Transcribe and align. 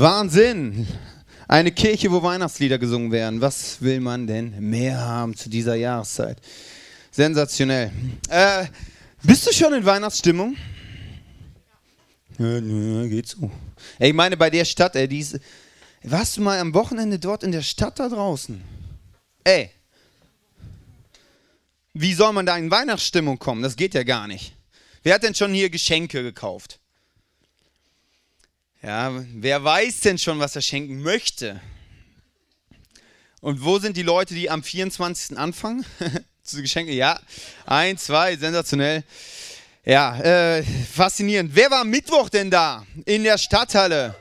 Wahnsinn! 0.00 0.86
Eine 1.46 1.72
Kirche, 1.72 2.10
wo 2.10 2.22
Weihnachtslieder 2.22 2.78
gesungen 2.78 3.12
werden. 3.12 3.42
Was 3.42 3.82
will 3.82 4.00
man 4.00 4.26
denn 4.26 4.58
mehr 4.58 4.98
haben 4.98 5.36
zu 5.36 5.50
dieser 5.50 5.74
Jahreszeit? 5.74 6.38
Sensationell. 7.10 7.92
Äh, 8.30 8.66
bist 9.22 9.46
du 9.46 9.52
schon 9.52 9.74
in 9.74 9.84
Weihnachtsstimmung? 9.84 10.56
Ja, 12.38 12.60
geht 13.08 13.28
so. 13.28 13.50
Ich 13.98 14.14
meine, 14.14 14.38
bei 14.38 14.48
der 14.48 14.64
Stadt, 14.64 14.96
ey, 14.96 15.06
die 15.06 15.18
ist, 15.18 15.38
warst 16.02 16.38
du 16.38 16.40
mal 16.40 16.58
am 16.58 16.72
Wochenende 16.72 17.18
dort 17.18 17.42
in 17.42 17.52
der 17.52 17.60
Stadt 17.60 17.98
da 17.98 18.08
draußen? 18.08 18.58
Ey, 19.44 19.70
wie 21.92 22.14
soll 22.14 22.32
man 22.32 22.46
da 22.46 22.56
in 22.56 22.70
Weihnachtsstimmung 22.70 23.38
kommen? 23.38 23.62
Das 23.62 23.76
geht 23.76 23.92
ja 23.92 24.04
gar 24.04 24.26
nicht. 24.26 24.54
Wer 25.02 25.16
hat 25.16 25.24
denn 25.24 25.34
schon 25.34 25.52
hier 25.52 25.68
Geschenke 25.68 26.22
gekauft? 26.22 26.79
Ja, 28.82 29.12
wer 29.34 29.62
weiß 29.62 30.00
denn 30.00 30.16
schon, 30.16 30.38
was 30.38 30.56
er 30.56 30.62
schenken 30.62 31.02
möchte? 31.02 31.60
Und 33.42 33.62
wo 33.62 33.78
sind 33.78 33.94
die 33.96 34.02
Leute, 34.02 34.32
die 34.32 34.48
am 34.48 34.62
24. 34.62 35.36
anfangen? 35.36 35.84
zu 36.42 36.62
Geschenke? 36.62 36.92
Ja, 36.92 37.20
ein, 37.66 37.98
zwei, 37.98 38.36
sensationell. 38.36 39.04
Ja, 39.84 40.18
äh, 40.20 40.62
faszinierend. 40.62 41.54
Wer 41.54 41.70
war 41.70 41.82
am 41.82 41.90
Mittwoch 41.90 42.30
denn 42.30 42.50
da 42.50 42.86
in 43.04 43.22
der 43.22 43.36
Stadthalle? 43.36 44.14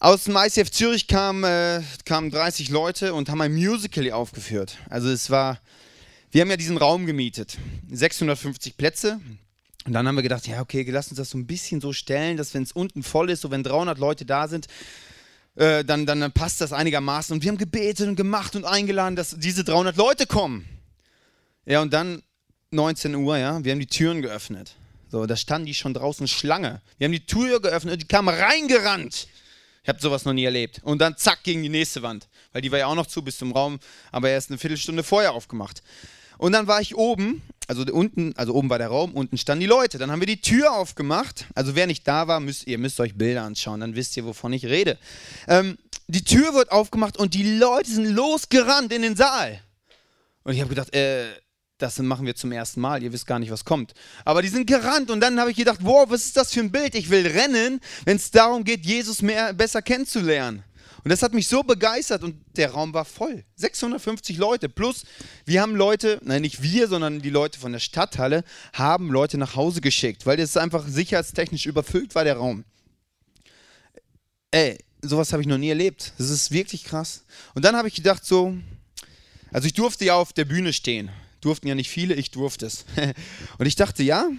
Aus 0.00 0.24
dem 0.24 0.36
ICF 0.36 0.72
Zürich 0.72 1.06
kamen, 1.06 1.44
äh, 1.44 1.82
kamen 2.04 2.32
30 2.32 2.68
Leute 2.68 3.14
und 3.14 3.28
haben 3.28 3.40
ein 3.40 3.54
Musical 3.54 4.10
aufgeführt. 4.10 4.76
Also 4.90 5.08
es 5.08 5.30
war, 5.30 5.60
wir 6.32 6.40
haben 6.40 6.50
ja 6.50 6.56
diesen 6.56 6.78
Raum 6.78 7.06
gemietet, 7.06 7.58
650 7.92 8.76
Plätze. 8.76 9.20
Und 9.86 9.92
dann 9.92 10.08
haben 10.08 10.14
wir 10.14 10.22
gedacht, 10.22 10.46
ja, 10.46 10.60
okay, 10.60 10.84
lass 10.88 11.08
uns 11.08 11.18
das 11.18 11.30
so 11.30 11.38
ein 11.38 11.46
bisschen 11.46 11.80
so 11.80 11.92
stellen, 11.92 12.36
dass 12.36 12.54
wenn 12.54 12.62
es 12.62 12.72
unten 12.72 13.02
voll 13.02 13.30
ist, 13.30 13.42
so 13.42 13.50
wenn 13.50 13.62
300 13.62 13.98
Leute 13.98 14.24
da 14.24 14.48
sind, 14.48 14.66
äh, 15.56 15.84
dann, 15.84 16.06
dann, 16.06 16.32
passt 16.32 16.60
das 16.60 16.72
einigermaßen. 16.72 17.34
Und 17.34 17.42
wir 17.42 17.50
haben 17.50 17.58
gebetet 17.58 18.08
und 18.08 18.16
gemacht 18.16 18.56
und 18.56 18.64
eingeladen, 18.64 19.14
dass 19.14 19.36
diese 19.38 19.62
300 19.62 19.96
Leute 19.96 20.26
kommen. 20.26 20.66
Ja, 21.66 21.82
und 21.82 21.92
dann 21.92 22.22
19 22.70 23.14
Uhr, 23.14 23.36
ja, 23.36 23.62
wir 23.62 23.72
haben 23.72 23.80
die 23.80 23.86
Türen 23.86 24.22
geöffnet. 24.22 24.74
So, 25.08 25.26
da 25.26 25.36
standen 25.36 25.66
die 25.66 25.74
schon 25.74 25.94
draußen 25.94 26.26
Schlange. 26.26 26.80
Wir 26.98 27.04
haben 27.04 27.12
die 27.12 27.24
Tür 27.24 27.60
geöffnet 27.60 27.94
und 27.94 28.02
die 28.02 28.08
kamen 28.08 28.34
reingerannt. 28.34 29.28
Ich 29.82 29.88
habe 29.88 30.00
sowas 30.00 30.24
noch 30.24 30.32
nie 30.32 30.44
erlebt. 30.44 30.80
Und 30.82 30.98
dann 30.98 31.16
zack 31.16 31.44
gegen 31.44 31.62
die 31.62 31.68
nächste 31.68 32.02
Wand, 32.02 32.28
weil 32.52 32.62
die 32.62 32.72
war 32.72 32.78
ja 32.78 32.86
auch 32.86 32.94
noch 32.94 33.06
zu 33.06 33.22
bis 33.22 33.36
zum 33.36 33.52
Raum, 33.52 33.78
aber 34.10 34.30
erst 34.30 34.50
eine 34.50 34.58
Viertelstunde 34.58 35.02
vorher 35.02 35.32
aufgemacht. 35.32 35.82
Und 36.38 36.52
dann 36.52 36.66
war 36.66 36.80
ich 36.80 36.96
oben, 36.96 37.42
also 37.66 37.84
unten, 37.92 38.34
also 38.36 38.54
oben 38.54 38.68
war 38.68 38.78
der 38.78 38.88
Raum, 38.88 39.12
unten 39.12 39.38
standen 39.38 39.60
die 39.60 39.66
Leute. 39.66 39.98
Dann 39.98 40.10
haben 40.10 40.20
wir 40.20 40.26
die 40.26 40.40
Tür 40.40 40.72
aufgemacht. 40.72 41.46
Also 41.54 41.74
wer 41.74 41.86
nicht 41.86 42.06
da 42.06 42.28
war, 42.28 42.40
müsst, 42.40 42.66
ihr 42.66 42.78
müsst 42.78 43.00
euch 43.00 43.16
Bilder 43.16 43.42
anschauen, 43.42 43.80
dann 43.80 43.96
wisst 43.96 44.16
ihr, 44.16 44.24
wovon 44.24 44.52
ich 44.52 44.66
rede. 44.66 44.98
Ähm, 45.48 45.78
die 46.06 46.24
Tür 46.24 46.54
wird 46.54 46.70
aufgemacht 46.70 47.16
und 47.16 47.34
die 47.34 47.56
Leute 47.58 47.90
sind 47.90 48.06
losgerannt 48.06 48.92
in 48.92 49.02
den 49.02 49.16
Saal. 49.16 49.60
Und 50.42 50.52
ich 50.52 50.60
habe 50.60 50.68
gedacht, 50.68 50.94
äh, 50.94 51.24
das 51.78 51.98
machen 51.98 52.26
wir 52.26 52.34
zum 52.34 52.52
ersten 52.52 52.80
Mal, 52.80 53.02
ihr 53.02 53.12
wisst 53.12 53.26
gar 53.26 53.38
nicht, 53.38 53.50
was 53.50 53.64
kommt. 53.64 53.94
Aber 54.24 54.42
die 54.42 54.48
sind 54.48 54.66
gerannt 54.66 55.10
und 55.10 55.20
dann 55.20 55.40
habe 55.40 55.50
ich 55.50 55.56
gedacht, 55.56 55.80
wow, 55.82 56.08
was 56.08 56.24
ist 56.24 56.36
das 56.36 56.52
für 56.52 56.60
ein 56.60 56.70
Bild? 56.70 56.94
Ich 56.94 57.10
will 57.10 57.26
rennen, 57.26 57.80
wenn 58.04 58.16
es 58.16 58.30
darum 58.30 58.64
geht, 58.64 58.84
Jesus 58.84 59.22
mehr, 59.22 59.52
besser 59.54 59.82
kennenzulernen. 59.82 60.62
Und 61.04 61.10
das 61.10 61.22
hat 61.22 61.34
mich 61.34 61.48
so 61.48 61.62
begeistert 61.62 62.24
und 62.24 62.36
der 62.56 62.72
Raum 62.72 62.94
war 62.94 63.04
voll. 63.04 63.44
650 63.56 64.38
Leute 64.38 64.68
plus 64.68 65.04
wir 65.44 65.60
haben 65.60 65.76
Leute, 65.76 66.18
nein, 66.22 66.42
nicht 66.42 66.62
wir, 66.62 66.88
sondern 66.88 67.20
die 67.20 67.30
Leute 67.30 67.60
von 67.60 67.72
der 67.72 67.78
Stadthalle 67.78 68.42
haben 68.72 69.10
Leute 69.10 69.38
nach 69.38 69.54
Hause 69.54 69.80
geschickt, 69.80 70.26
weil 70.26 70.36
das 70.36 70.56
einfach 70.56 70.88
sicherheitstechnisch 70.88 71.66
überfüllt 71.66 72.14
war, 72.14 72.24
der 72.24 72.36
Raum. 72.36 72.64
Ey, 74.50 74.78
sowas 75.02 75.32
habe 75.32 75.42
ich 75.42 75.48
noch 75.48 75.58
nie 75.58 75.68
erlebt. 75.68 76.12
Das 76.18 76.30
ist 76.30 76.50
wirklich 76.50 76.84
krass. 76.84 77.24
Und 77.54 77.64
dann 77.64 77.76
habe 77.76 77.88
ich 77.88 77.94
gedacht 77.94 78.24
so, 78.24 78.56
also 79.52 79.66
ich 79.66 79.74
durfte 79.74 80.04
ja 80.06 80.14
auf 80.14 80.32
der 80.32 80.46
Bühne 80.46 80.72
stehen 80.72 81.10
durften 81.44 81.68
ja 81.68 81.74
nicht 81.74 81.90
viele, 81.90 82.14
ich 82.14 82.30
durfte 82.30 82.66
es. 82.66 82.84
Und 83.58 83.66
ich 83.66 83.76
dachte, 83.76 84.02
ja, 84.02 84.30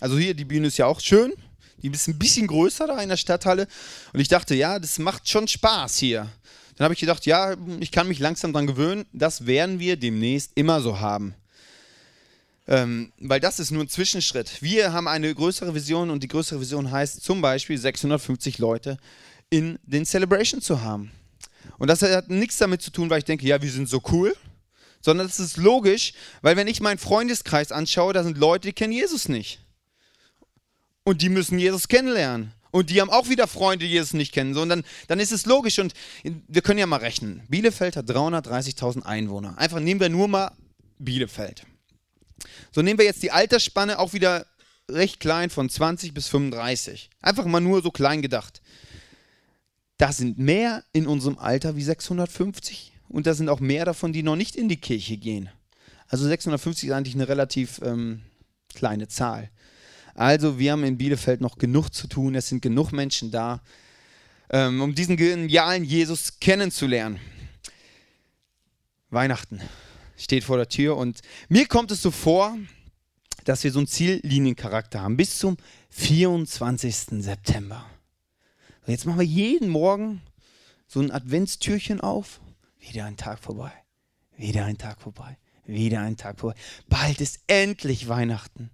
also 0.00 0.18
hier, 0.18 0.34
die 0.34 0.44
Bühne 0.44 0.66
ist 0.66 0.76
ja 0.76 0.86
auch 0.86 1.00
schön, 1.00 1.32
die 1.88 1.96
ist 1.96 2.08
ein 2.08 2.18
bisschen 2.18 2.46
größer 2.46 2.86
da 2.86 3.00
in 3.00 3.08
der 3.08 3.16
Stadthalle. 3.16 3.66
Und 4.12 4.20
ich 4.20 4.28
dachte, 4.28 4.54
ja, 4.54 4.78
das 4.78 4.98
macht 4.98 5.28
schon 5.28 5.48
Spaß 5.48 5.96
hier. 5.98 6.28
Dann 6.76 6.84
habe 6.84 6.94
ich 6.94 7.00
gedacht, 7.00 7.26
ja, 7.26 7.56
ich 7.80 7.90
kann 7.90 8.08
mich 8.08 8.18
langsam 8.18 8.52
daran 8.52 8.66
gewöhnen, 8.66 9.06
das 9.12 9.46
werden 9.46 9.78
wir 9.78 9.96
demnächst 9.96 10.52
immer 10.54 10.80
so 10.80 11.00
haben. 11.00 11.34
Ähm, 12.68 13.12
weil 13.18 13.40
das 13.40 13.60
ist 13.60 13.70
nur 13.70 13.84
ein 13.84 13.88
Zwischenschritt. 13.88 14.60
Wir 14.60 14.92
haben 14.92 15.08
eine 15.08 15.34
größere 15.34 15.74
Vision 15.74 16.10
und 16.10 16.22
die 16.22 16.28
größere 16.28 16.60
Vision 16.60 16.90
heißt 16.90 17.22
zum 17.22 17.40
Beispiel 17.40 17.78
650 17.78 18.58
Leute 18.58 18.98
in 19.48 19.78
den 19.84 20.04
Celebration 20.04 20.60
zu 20.60 20.82
haben. 20.82 21.12
Und 21.78 21.88
das 21.88 22.02
hat 22.02 22.28
nichts 22.28 22.58
damit 22.58 22.82
zu 22.82 22.90
tun, 22.90 23.08
weil 23.08 23.18
ich 23.18 23.24
denke, 23.24 23.46
ja, 23.46 23.62
wir 23.62 23.70
sind 23.70 23.88
so 23.88 24.02
cool 24.10 24.34
sondern 25.06 25.28
es 25.28 25.38
ist 25.38 25.56
logisch, 25.56 26.14
weil 26.42 26.56
wenn 26.56 26.66
ich 26.66 26.80
meinen 26.80 26.98
Freundeskreis 26.98 27.70
anschaue, 27.70 28.12
da 28.12 28.24
sind 28.24 28.38
Leute, 28.38 28.66
die 28.66 28.72
kennen 28.72 28.92
Jesus 28.92 29.28
nicht. 29.28 29.60
Und 31.06 31.22
die 31.22 31.28
müssen 31.28 31.60
Jesus 31.60 31.86
kennenlernen. 31.86 32.52
Und 32.72 32.90
die 32.90 33.00
haben 33.00 33.10
auch 33.10 33.28
wieder 33.28 33.46
Freunde, 33.46 33.84
die 33.84 33.92
Jesus 33.92 34.12
nicht 34.12 34.32
kennen. 34.32 34.54
So, 34.54 34.62
und 34.62 34.68
dann, 34.68 34.84
dann 35.06 35.20
ist 35.20 35.30
es 35.30 35.46
logisch. 35.46 35.78
Und 35.78 35.94
wir 36.24 36.62
können 36.62 36.80
ja 36.80 36.86
mal 36.86 36.96
rechnen. 36.96 37.42
Bielefeld 37.48 37.94
hat 37.94 38.10
330.000 38.10 39.04
Einwohner. 39.04 39.56
Einfach 39.56 39.78
nehmen 39.78 40.00
wir 40.00 40.08
nur 40.08 40.26
mal 40.26 40.50
Bielefeld. 40.98 41.64
So 42.72 42.82
nehmen 42.82 42.98
wir 42.98 43.06
jetzt 43.06 43.22
die 43.22 43.30
Altersspanne 43.30 44.00
auch 44.00 44.14
wieder 44.14 44.46
recht 44.90 45.20
klein 45.20 45.48
von 45.48 45.70
20 45.70 46.12
bis 46.12 46.26
35. 46.26 47.08
Einfach 47.22 47.44
mal 47.44 47.60
nur 47.60 47.82
so 47.82 47.92
klein 47.92 48.20
gedacht. 48.20 48.60
Da 49.98 50.10
sind 50.10 50.38
mehr 50.38 50.82
in 50.92 51.06
unserem 51.06 51.38
Alter 51.38 51.76
wie 51.76 51.84
650 51.84 52.92
und 53.08 53.28
da 53.28 53.34
sind 53.34 53.48
auch 53.48 53.60
mehr 53.60 53.84
davon, 53.84 54.12
die 54.12 54.24
noch 54.24 54.36
nicht 54.36 54.56
in 54.56 54.68
die 54.68 54.80
Kirche 54.80 55.18
gehen. 55.18 55.50
Also 56.08 56.26
650 56.26 56.88
ist 56.88 56.94
eigentlich 56.94 57.14
eine 57.14 57.28
relativ 57.28 57.80
ähm, 57.84 58.22
kleine 58.74 59.06
Zahl. 59.06 59.50
Also 60.16 60.58
wir 60.58 60.72
haben 60.72 60.82
in 60.82 60.96
Bielefeld 60.96 61.42
noch 61.42 61.58
genug 61.58 61.90
zu 61.92 62.06
tun, 62.06 62.34
es 62.34 62.48
sind 62.48 62.62
genug 62.62 62.90
Menschen 62.90 63.30
da, 63.30 63.60
ähm, 64.48 64.80
um 64.80 64.94
diesen 64.94 65.18
genialen 65.18 65.84
Jesus 65.84 66.40
kennenzulernen. 66.40 67.20
Weihnachten 69.10 69.60
steht 70.16 70.42
vor 70.42 70.56
der 70.56 70.70
Tür 70.70 70.96
und 70.96 71.20
mir 71.50 71.66
kommt 71.66 71.90
es 71.90 72.00
so 72.00 72.10
vor, 72.10 72.56
dass 73.44 73.62
wir 73.62 73.70
so 73.70 73.78
einen 73.80 73.88
Zielliniencharakter 73.88 75.02
haben 75.02 75.18
bis 75.18 75.36
zum 75.36 75.58
24. 75.90 77.22
September. 77.22 77.84
jetzt 78.86 79.04
machen 79.04 79.18
wir 79.18 79.26
jeden 79.26 79.68
Morgen 79.68 80.22
so 80.86 81.00
ein 81.00 81.10
Adventstürchen 81.10 82.00
auf 82.00 82.40
wieder 82.78 83.04
ein 83.04 83.18
Tag 83.18 83.38
vorbei. 83.40 83.72
Wieder 84.38 84.64
ein 84.64 84.78
Tag 84.78 84.98
vorbei. 85.02 85.36
Wieder 85.66 86.00
ein 86.00 86.16
Tag 86.16 86.40
vorbei. 86.40 86.58
Bald 86.88 87.20
ist 87.20 87.40
endlich 87.48 88.08
Weihnachten. 88.08 88.70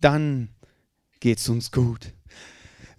Dann 0.00 0.50
geht's 1.20 1.48
uns 1.48 1.70
gut. 1.70 2.12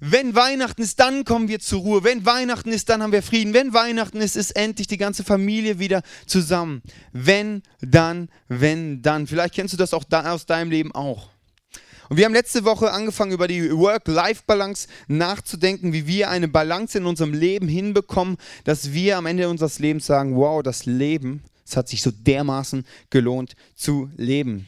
Wenn 0.02 0.34
Weihnachten 0.34 0.82
ist, 0.82 1.00
dann 1.02 1.26
kommen 1.26 1.50
wir 1.50 1.60
zur 1.60 1.82
Ruhe. 1.82 2.04
Wenn 2.06 2.26
Weihnachten 2.26 2.72
ist, 2.72 2.88
dann 2.88 3.04
haben 3.04 3.12
wir 3.12 3.22
Frieden. 3.22 3.54
Wenn 3.54 3.74
Weihnachten 3.74 4.22
ist, 4.22 4.38
ist 4.38 4.52
endlich 4.52 4.88
die 4.88 4.98
ganze 4.98 5.26
Familie 5.26 5.78
wieder 5.80 6.04
zusammen. 6.26 6.82
Wenn, 7.12 7.64
dann, 7.82 8.30
wenn, 8.48 9.02
dann. 9.02 9.28
Vielleicht 9.28 9.56
kennst 9.56 9.74
du 9.74 9.78
das 9.78 9.94
auch 9.94 10.06
aus 10.10 10.46
deinem 10.46 10.72
Leben 10.72 10.94
auch. 10.94 11.30
Und 12.08 12.18
wir 12.18 12.26
haben 12.26 12.34
letzte 12.34 12.64
Woche 12.64 12.92
angefangen, 12.92 13.34
über 13.34 13.48
die 13.48 13.72
Work-Life-Balance 13.72 14.88
nachzudenken, 15.08 15.94
wie 15.94 16.08
wir 16.08 16.30
eine 16.30 16.48
Balance 16.48 16.98
in 16.98 17.06
unserem 17.06 17.34
Leben 17.34 17.68
hinbekommen, 17.68 18.38
dass 18.64 18.94
wir 18.94 19.18
am 19.18 19.28
Ende 19.28 19.48
unseres 19.48 19.78
Lebens 19.78 20.08
sagen, 20.08 20.36
wow, 20.36 20.64
das 20.64 20.86
Leben, 20.86 21.44
es 21.68 21.78
hat 21.78 21.88
sich 21.88 22.02
so 22.02 22.10
dermaßen 22.10 22.84
gelohnt 23.12 23.56
zu 23.76 24.10
leben. 24.18 24.68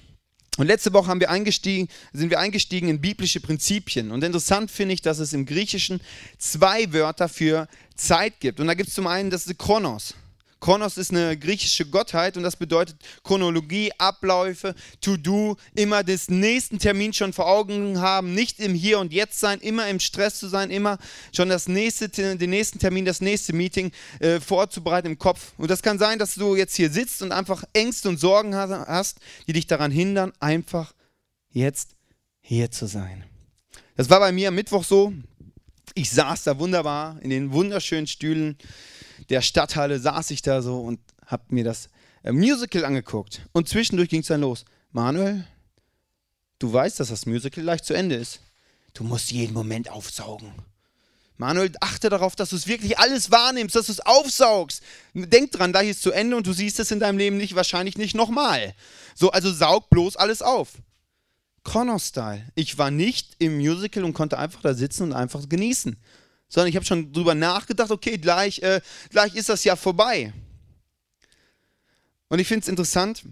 Und 0.57 0.67
letzte 0.67 0.91
Woche 0.91 1.07
haben 1.07 1.21
wir 1.21 1.31
eingestiegen, 1.31 1.87
sind 2.11 2.29
wir 2.29 2.39
eingestiegen 2.39 2.89
in 2.89 2.99
biblische 2.99 3.39
Prinzipien. 3.39 4.11
Und 4.11 4.23
interessant 4.23 4.69
finde 4.69 4.93
ich, 4.93 5.01
dass 5.01 5.19
es 5.19 5.31
im 5.31 5.45
Griechischen 5.45 6.01
zwei 6.37 6.91
Wörter 6.91 7.29
für 7.29 7.69
Zeit 7.95 8.39
gibt. 8.41 8.59
Und 8.59 8.67
da 8.67 8.73
gibt 8.73 8.89
es 8.89 8.95
zum 8.95 9.07
einen 9.07 9.29
das 9.29 9.45
Chronos. 9.57 10.13
Kronos 10.61 10.97
ist 10.97 11.09
eine 11.09 11.35
griechische 11.37 11.87
Gottheit 11.87 12.37
und 12.37 12.43
das 12.43 12.55
bedeutet 12.55 12.95
Chronologie, 13.23 13.91
Abläufe, 13.97 14.75
To-Do, 15.01 15.57
immer 15.73 16.03
des 16.03 16.29
nächsten 16.29 16.77
Termin 16.77 17.13
schon 17.13 17.33
vor 17.33 17.47
Augen 17.47 17.99
haben, 17.99 18.35
nicht 18.35 18.59
im 18.59 18.75
Hier 18.75 18.99
und 18.99 19.11
Jetzt 19.11 19.39
sein, 19.39 19.59
immer 19.59 19.89
im 19.89 19.99
Stress 19.99 20.37
zu 20.37 20.47
sein, 20.47 20.69
immer 20.69 20.99
schon 21.35 21.49
das 21.49 21.67
nächste, 21.67 22.09
den 22.09 22.49
nächsten 22.51 22.77
Termin, 22.77 23.05
das 23.05 23.21
nächste 23.21 23.53
Meeting 23.53 23.91
äh, 24.19 24.39
vorzubereiten 24.39 25.07
im 25.07 25.17
Kopf. 25.17 25.53
Und 25.57 25.71
das 25.71 25.81
kann 25.81 25.97
sein, 25.97 26.19
dass 26.19 26.35
du 26.35 26.55
jetzt 26.55 26.75
hier 26.75 26.91
sitzt 26.91 27.23
und 27.23 27.31
einfach 27.31 27.63
Ängste 27.73 28.07
und 28.07 28.19
Sorgen 28.19 28.55
hast, 28.55 29.17
die 29.47 29.53
dich 29.53 29.65
daran 29.65 29.89
hindern, 29.89 30.31
einfach 30.39 30.93
jetzt 31.49 31.95
hier 32.39 32.69
zu 32.69 32.85
sein. 32.85 33.23
Das 33.95 34.11
war 34.11 34.19
bei 34.19 34.31
mir 34.31 34.49
am 34.49 34.55
Mittwoch 34.55 34.83
so. 34.83 35.11
Ich 35.95 36.11
saß 36.11 36.43
da 36.43 36.59
wunderbar 36.59 37.17
in 37.23 37.31
den 37.31 37.51
wunderschönen 37.51 38.05
Stühlen 38.05 38.57
der 39.29 39.41
Stadthalle 39.41 39.99
saß 39.99 40.31
ich 40.31 40.41
da 40.41 40.61
so 40.61 40.79
und 40.81 40.99
habe 41.25 41.43
mir 41.49 41.63
das 41.63 41.89
äh, 42.23 42.31
Musical 42.31 42.85
angeguckt. 42.85 43.41
Und 43.51 43.69
zwischendurch 43.69 44.09
ging 44.09 44.21
es 44.21 44.27
dann 44.27 44.41
los. 44.41 44.65
Manuel, 44.91 45.45
du 46.59 46.71
weißt, 46.71 46.99
dass 46.99 47.09
das 47.09 47.25
Musical 47.25 47.63
leicht 47.63 47.85
zu 47.85 47.93
Ende 47.93 48.15
ist. 48.15 48.41
Du 48.93 49.03
musst 49.03 49.31
jeden 49.31 49.53
Moment 49.53 49.89
aufsaugen. 49.89 50.51
Manuel, 51.37 51.71
achte 51.79 52.09
darauf, 52.09 52.35
dass 52.35 52.49
du 52.51 52.55
es 52.55 52.67
wirklich 52.67 52.99
alles 52.99 53.31
wahrnimmst, 53.31 53.75
dass 53.75 53.87
du 53.87 53.93
es 53.93 53.99
aufsaugst. 54.01 54.83
Denk 55.15 55.51
dran, 55.51 55.73
da 55.73 55.79
hier 55.79 55.91
ist 55.91 56.03
zu 56.03 56.11
Ende 56.11 56.35
und 56.35 56.45
du 56.45 56.53
siehst 56.53 56.79
es 56.79 56.91
in 56.91 56.99
deinem 56.99 57.17
Leben 57.17 57.37
nicht, 57.37 57.55
wahrscheinlich 57.55 57.97
nicht 57.97 58.13
nochmal. 58.15 58.75
So, 59.15 59.31
also 59.31 59.51
saug 59.51 59.89
bloß 59.89 60.17
alles 60.17 60.43
auf. 60.43 60.73
Chrono-Style. 61.63 62.45
Ich 62.55 62.77
war 62.77 62.91
nicht 62.91 63.35
im 63.39 63.57
Musical 63.57 64.03
und 64.03 64.13
konnte 64.13 64.37
einfach 64.37 64.61
da 64.61 64.73
sitzen 64.73 65.03
und 65.03 65.13
einfach 65.13 65.47
genießen. 65.49 65.97
Sondern 66.51 66.67
ich 66.67 66.75
habe 66.75 66.85
schon 66.85 67.13
drüber 67.13 67.33
nachgedacht, 67.33 67.91
okay, 67.91 68.17
gleich, 68.17 68.59
äh, 68.59 68.81
gleich 69.09 69.35
ist 69.35 69.47
das 69.47 69.63
ja 69.63 69.77
vorbei. 69.77 70.33
Und 72.27 72.39
ich 72.39 72.47
finde 72.47 72.63
es 72.63 72.67
interessant, 72.67 73.23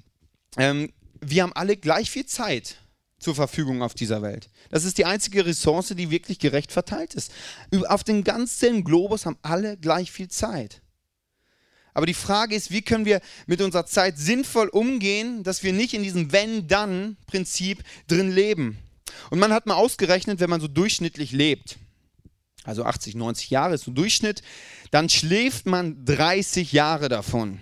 ähm, 0.57 0.91
wir 1.19 1.43
haben 1.43 1.53
alle 1.53 1.75
gleich 1.75 2.09
viel 2.09 2.25
Zeit 2.25 2.77
zur 3.19 3.35
Verfügung 3.35 3.83
auf 3.83 3.93
dieser 3.93 4.21
Welt. 4.21 4.49
Das 4.69 4.85
ist 4.85 4.97
die 4.97 5.05
einzige 5.05 5.45
Ressource, 5.45 5.89
die 5.89 6.09
wirklich 6.09 6.39
gerecht 6.39 6.71
verteilt 6.71 7.13
ist. 7.13 7.31
Auf 7.87 8.05
dem 8.05 8.23
ganzen 8.23 8.85
Globus 8.85 9.25
haben 9.25 9.37
alle 9.41 9.75
gleich 9.75 10.11
viel 10.13 10.29
Zeit. 10.29 10.81
Aber 11.93 12.05
die 12.05 12.13
Frage 12.13 12.55
ist, 12.55 12.71
wie 12.71 12.81
können 12.81 13.03
wir 13.03 13.19
mit 13.47 13.61
unserer 13.61 13.85
Zeit 13.85 14.17
sinnvoll 14.17 14.69
umgehen, 14.69 15.43
dass 15.43 15.63
wir 15.63 15.73
nicht 15.73 15.93
in 15.93 16.03
diesem 16.03 16.31
Wenn-Dann-Prinzip 16.31 17.83
drin 18.07 18.31
leben. 18.31 18.77
Und 19.29 19.39
man 19.39 19.51
hat 19.51 19.65
mal 19.65 19.75
ausgerechnet, 19.75 20.39
wenn 20.39 20.49
man 20.49 20.61
so 20.61 20.69
durchschnittlich 20.69 21.33
lebt, 21.33 21.77
also 22.69 22.85
80, 22.85 23.15
90 23.15 23.49
Jahre 23.49 23.73
ist 23.73 23.83
so 23.83 23.91
Durchschnitt, 23.91 24.43
dann 24.91 25.09
schläft 25.09 25.65
man 25.65 26.05
30 26.05 26.71
Jahre 26.71 27.09
davon. 27.09 27.59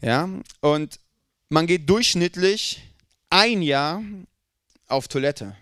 Ja, 0.00 0.28
und 0.60 1.00
man 1.48 1.66
geht 1.66 1.90
durchschnittlich 1.90 2.80
ein 3.30 3.60
Jahr 3.62 4.02
auf 4.86 5.08
Toilette. 5.08 5.56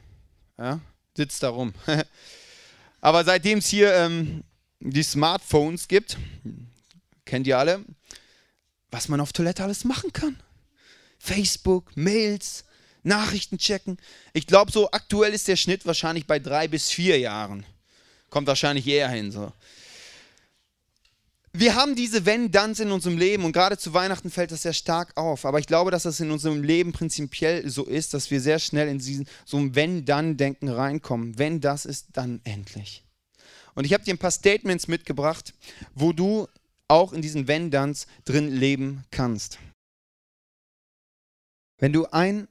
Ja, 0.58 0.80
sitzt 1.16 1.42
da 1.42 1.48
rum. 1.48 1.72
Aber 3.00 3.24
seitdem 3.24 3.58
es 3.58 3.68
hier 3.68 3.94
ähm, 3.94 4.44
die 4.80 5.02
Smartphones 5.02 5.88
gibt, 5.88 6.18
kennt 7.24 7.46
ihr 7.46 7.58
alle, 7.58 7.82
was 8.90 9.08
man 9.08 9.20
auf 9.20 9.32
Toilette 9.32 9.64
alles 9.64 9.84
machen 9.84 10.12
kann. 10.12 10.36
Facebook, 11.18 11.96
Mails, 11.96 12.64
Nachrichten 13.02 13.58
checken. 13.58 13.98
Ich 14.32 14.46
glaube, 14.46 14.72
so 14.72 14.90
aktuell 14.90 15.32
ist 15.32 15.48
der 15.48 15.56
Schnitt 15.56 15.86
wahrscheinlich 15.86 16.26
bei 16.26 16.38
drei 16.38 16.68
bis 16.68 16.90
vier 16.90 17.18
Jahren. 17.18 17.64
Kommt 18.28 18.46
wahrscheinlich 18.46 18.86
eher 18.86 19.08
hin. 19.08 19.32
So 19.32 19.52
wir 21.52 21.74
haben 21.74 21.96
diese 21.96 22.26
Wenn-Danns 22.26 22.78
in 22.78 22.92
unserem 22.92 23.18
Leben 23.18 23.44
und 23.44 23.52
gerade 23.52 23.76
zu 23.76 23.92
Weihnachten 23.92 24.30
fällt 24.30 24.52
das 24.52 24.62
sehr 24.62 24.72
stark 24.72 25.16
auf. 25.16 25.44
Aber 25.44 25.58
ich 25.58 25.66
glaube, 25.66 25.90
dass 25.90 26.04
das 26.04 26.20
in 26.20 26.30
unserem 26.30 26.62
Leben 26.62 26.92
prinzipiell 26.92 27.68
so 27.68 27.84
ist, 27.84 28.14
dass 28.14 28.30
wir 28.30 28.40
sehr 28.40 28.60
schnell 28.60 28.88
in 28.88 28.98
diesen, 28.98 29.26
so 29.44 29.56
ein 29.56 29.74
Wenn-Dann-Denken 29.74 30.68
reinkommen. 30.68 31.38
Wenn 31.38 31.60
das 31.60 31.86
ist, 31.86 32.08
dann 32.12 32.40
endlich. 32.44 33.04
Und 33.74 33.84
ich 33.84 33.92
habe 33.92 34.04
dir 34.04 34.14
ein 34.14 34.18
paar 34.18 34.30
Statements 34.30 34.86
mitgebracht, 34.86 35.52
wo 35.94 36.12
du 36.12 36.46
auch 36.86 37.12
in 37.12 37.22
diesen 37.22 37.48
Wenn-Danns 37.48 38.06
drin 38.24 38.48
leben 38.48 39.04
kannst. 39.10 39.58
Wenn 41.78 41.92
du 41.92 42.06
ein 42.06 42.46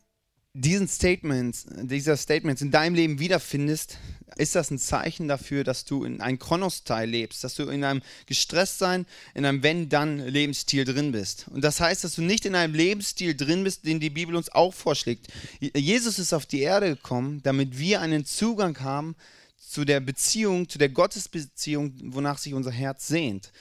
diesen 0.54 0.88
Statements, 0.88 1.66
dieser 1.70 2.18
Statements 2.18 2.62
in 2.62 2.72
deinem 2.72 2.96
Leben 2.96 3.20
wiederfindest, 3.20 3.98
ist 4.36 4.56
das 4.56 4.72
ein 4.72 4.80
Zeichen 4.80 5.28
dafür, 5.28 5.64
dass 5.64 5.86
du 5.86 6.04
in 6.04 6.22
einem 6.22 6.40
Chronosteil 6.40 7.10
lebst, 7.10 7.44
dass 7.44 7.56
du 7.56 7.64
in 7.70 7.84
einem 7.84 8.02
Gestresstsein, 8.26 9.06
in 9.36 9.46
einem 9.46 9.62
Wenn-Dann-Lebensstil 9.62 10.86
drin 10.86 11.12
bist. 11.12 11.48
Und 11.50 11.64
das 11.64 11.80
heißt, 11.80 12.04
dass 12.04 12.16
du 12.16 12.22
nicht 12.22 12.46
in 12.46 12.56
einem 12.56 12.74
Lebensstil 12.74 13.36
drin 13.36 13.64
bist, 13.64 13.86
den 13.86 14.00
die 14.00 14.10
Bibel 14.10 14.36
uns 14.36 14.50
auch 14.50 14.74
vorschlägt. 14.74 15.28
Jesus 15.60 16.20
ist 16.20 16.34
auf 16.34 16.46
die 16.46 16.62
Erde 16.62 16.96
gekommen, 16.96 17.42
damit 17.44 17.78
wir 17.78 18.02
einen 18.02 18.26
Zugang 18.26 18.80
haben 18.80 19.16
zu 19.58 19.86
der 19.86 20.00
Beziehung, 20.00 20.68
zu 20.68 20.80
der 20.80 20.90
Gottesbeziehung, 20.90 21.94
wonach 22.06 22.38
sich 22.38 22.54
unser 22.54 22.72
Herz 22.72 23.08
sehnt. 23.08 23.52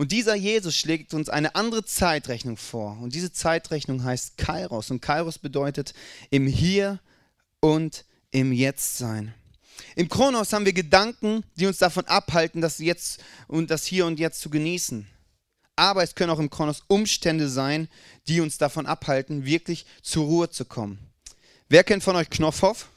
Und 0.00 0.12
dieser 0.12 0.34
Jesus 0.34 0.74
schlägt 0.76 1.12
uns 1.12 1.28
eine 1.28 1.54
andere 1.56 1.84
Zeitrechnung 1.84 2.56
vor. 2.56 2.96
Und 3.02 3.14
diese 3.14 3.34
Zeitrechnung 3.34 4.02
heißt 4.02 4.38
Kairos. 4.38 4.90
Und 4.90 5.02
Kairos 5.02 5.36
bedeutet 5.36 5.92
im 6.30 6.46
Hier 6.46 7.00
und 7.60 8.06
im 8.30 8.50
Jetzt 8.50 8.96
sein. 8.96 9.34
Im 9.96 10.08
Kronos 10.08 10.54
haben 10.54 10.64
wir 10.64 10.72
Gedanken, 10.72 11.44
die 11.56 11.66
uns 11.66 11.76
davon 11.76 12.06
abhalten, 12.06 12.62
das 12.62 12.78
Jetzt 12.78 13.22
und 13.46 13.70
das 13.70 13.84
Hier 13.84 14.06
und 14.06 14.18
Jetzt 14.18 14.40
zu 14.40 14.48
genießen. 14.48 15.06
Aber 15.76 16.02
es 16.02 16.14
können 16.14 16.30
auch 16.30 16.38
im 16.38 16.48
Kronos 16.48 16.82
Umstände 16.86 17.50
sein, 17.50 17.86
die 18.26 18.40
uns 18.40 18.56
davon 18.56 18.86
abhalten, 18.86 19.44
wirklich 19.44 19.84
zur 20.00 20.24
Ruhe 20.24 20.48
zu 20.48 20.64
kommen. 20.64 20.98
Wer 21.68 21.84
kennt 21.84 22.02
von 22.02 22.16
euch 22.16 22.30
Knopfhoff? 22.30 22.88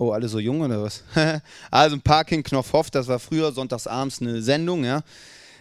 Oh, 0.00 0.12
alle 0.12 0.28
so 0.28 0.38
jung 0.38 0.62
oder 0.62 0.82
was? 0.82 1.04
also 1.70 1.94
ein 1.94 2.00
Parking 2.00 2.42
Knopfhoff, 2.42 2.90
das 2.90 3.06
war 3.06 3.18
früher 3.18 3.52
sonntagsabends 3.52 4.22
eine 4.22 4.40
Sendung, 4.40 4.82
ja. 4.82 5.02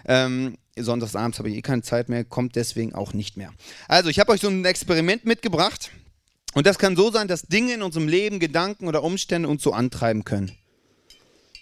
Ähm, 0.06 0.58
sonntagsabends 0.78 1.40
habe 1.40 1.50
ich 1.50 1.58
eh 1.58 1.62
keine 1.62 1.82
Zeit 1.82 2.08
mehr, 2.08 2.24
kommt 2.24 2.56
deswegen 2.56 2.96
auch 2.96 3.12
nicht 3.12 3.36
mehr. 3.36 3.52
Also, 3.90 4.10
ich 4.10 4.18
habe 4.18 4.32
euch 4.32 4.40
so 4.40 4.48
ein 4.48 4.64
Experiment 4.64 5.26
mitgebracht. 5.26 5.92
Und 6.54 6.66
das 6.66 6.80
kann 6.80 6.96
so 6.96 7.12
sein, 7.12 7.28
dass 7.28 7.42
Dinge 7.42 7.74
in 7.74 7.82
unserem 7.82 8.08
Leben, 8.08 8.40
Gedanken 8.40 8.88
oder 8.88 9.04
Umstände 9.04 9.50
uns 9.50 9.62
so 9.62 9.74
antreiben 9.74 10.24
können. 10.24 10.54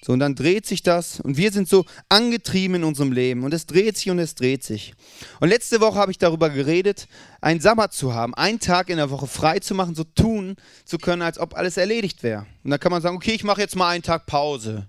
So, 0.03 0.13
und 0.13 0.19
dann 0.19 0.35
dreht 0.35 0.65
sich 0.65 0.83
das 0.83 1.19
und 1.19 1.37
wir 1.37 1.51
sind 1.51 1.67
so 1.67 1.85
angetrieben 2.07 2.75
in 2.75 2.83
unserem 2.83 3.11
Leben 3.11 3.43
und 3.43 3.53
es 3.53 3.65
dreht 3.65 3.97
sich 3.97 4.09
und 4.09 4.19
es 4.19 4.35
dreht 4.35 4.63
sich. 4.63 4.93
Und 5.39 5.49
letzte 5.49 5.81
Woche 5.81 5.97
habe 5.97 6.11
ich 6.11 6.17
darüber 6.17 6.49
geredet, 6.49 7.07
einen 7.41 7.59
Sabbat 7.59 7.93
zu 7.93 8.13
haben, 8.13 8.35
einen 8.35 8.59
Tag 8.59 8.89
in 8.89 8.97
der 8.97 9.09
Woche 9.09 9.27
frei 9.27 9.59
zu 9.59 9.73
machen, 9.73 9.95
so 9.95 10.03
tun 10.03 10.55
zu 10.85 10.97
können, 10.97 11.23
als 11.23 11.39
ob 11.39 11.55
alles 11.55 11.77
erledigt 11.77 12.21
wäre. 12.23 12.45
Und 12.63 12.71
dann 12.71 12.79
kann 12.79 12.91
man 12.91 13.01
sagen, 13.01 13.15
okay, 13.15 13.31
ich 13.31 13.43
mache 13.43 13.61
jetzt 13.61 13.75
mal 13.75 13.89
einen 13.89 14.03
Tag 14.03 14.27
Pause. 14.27 14.87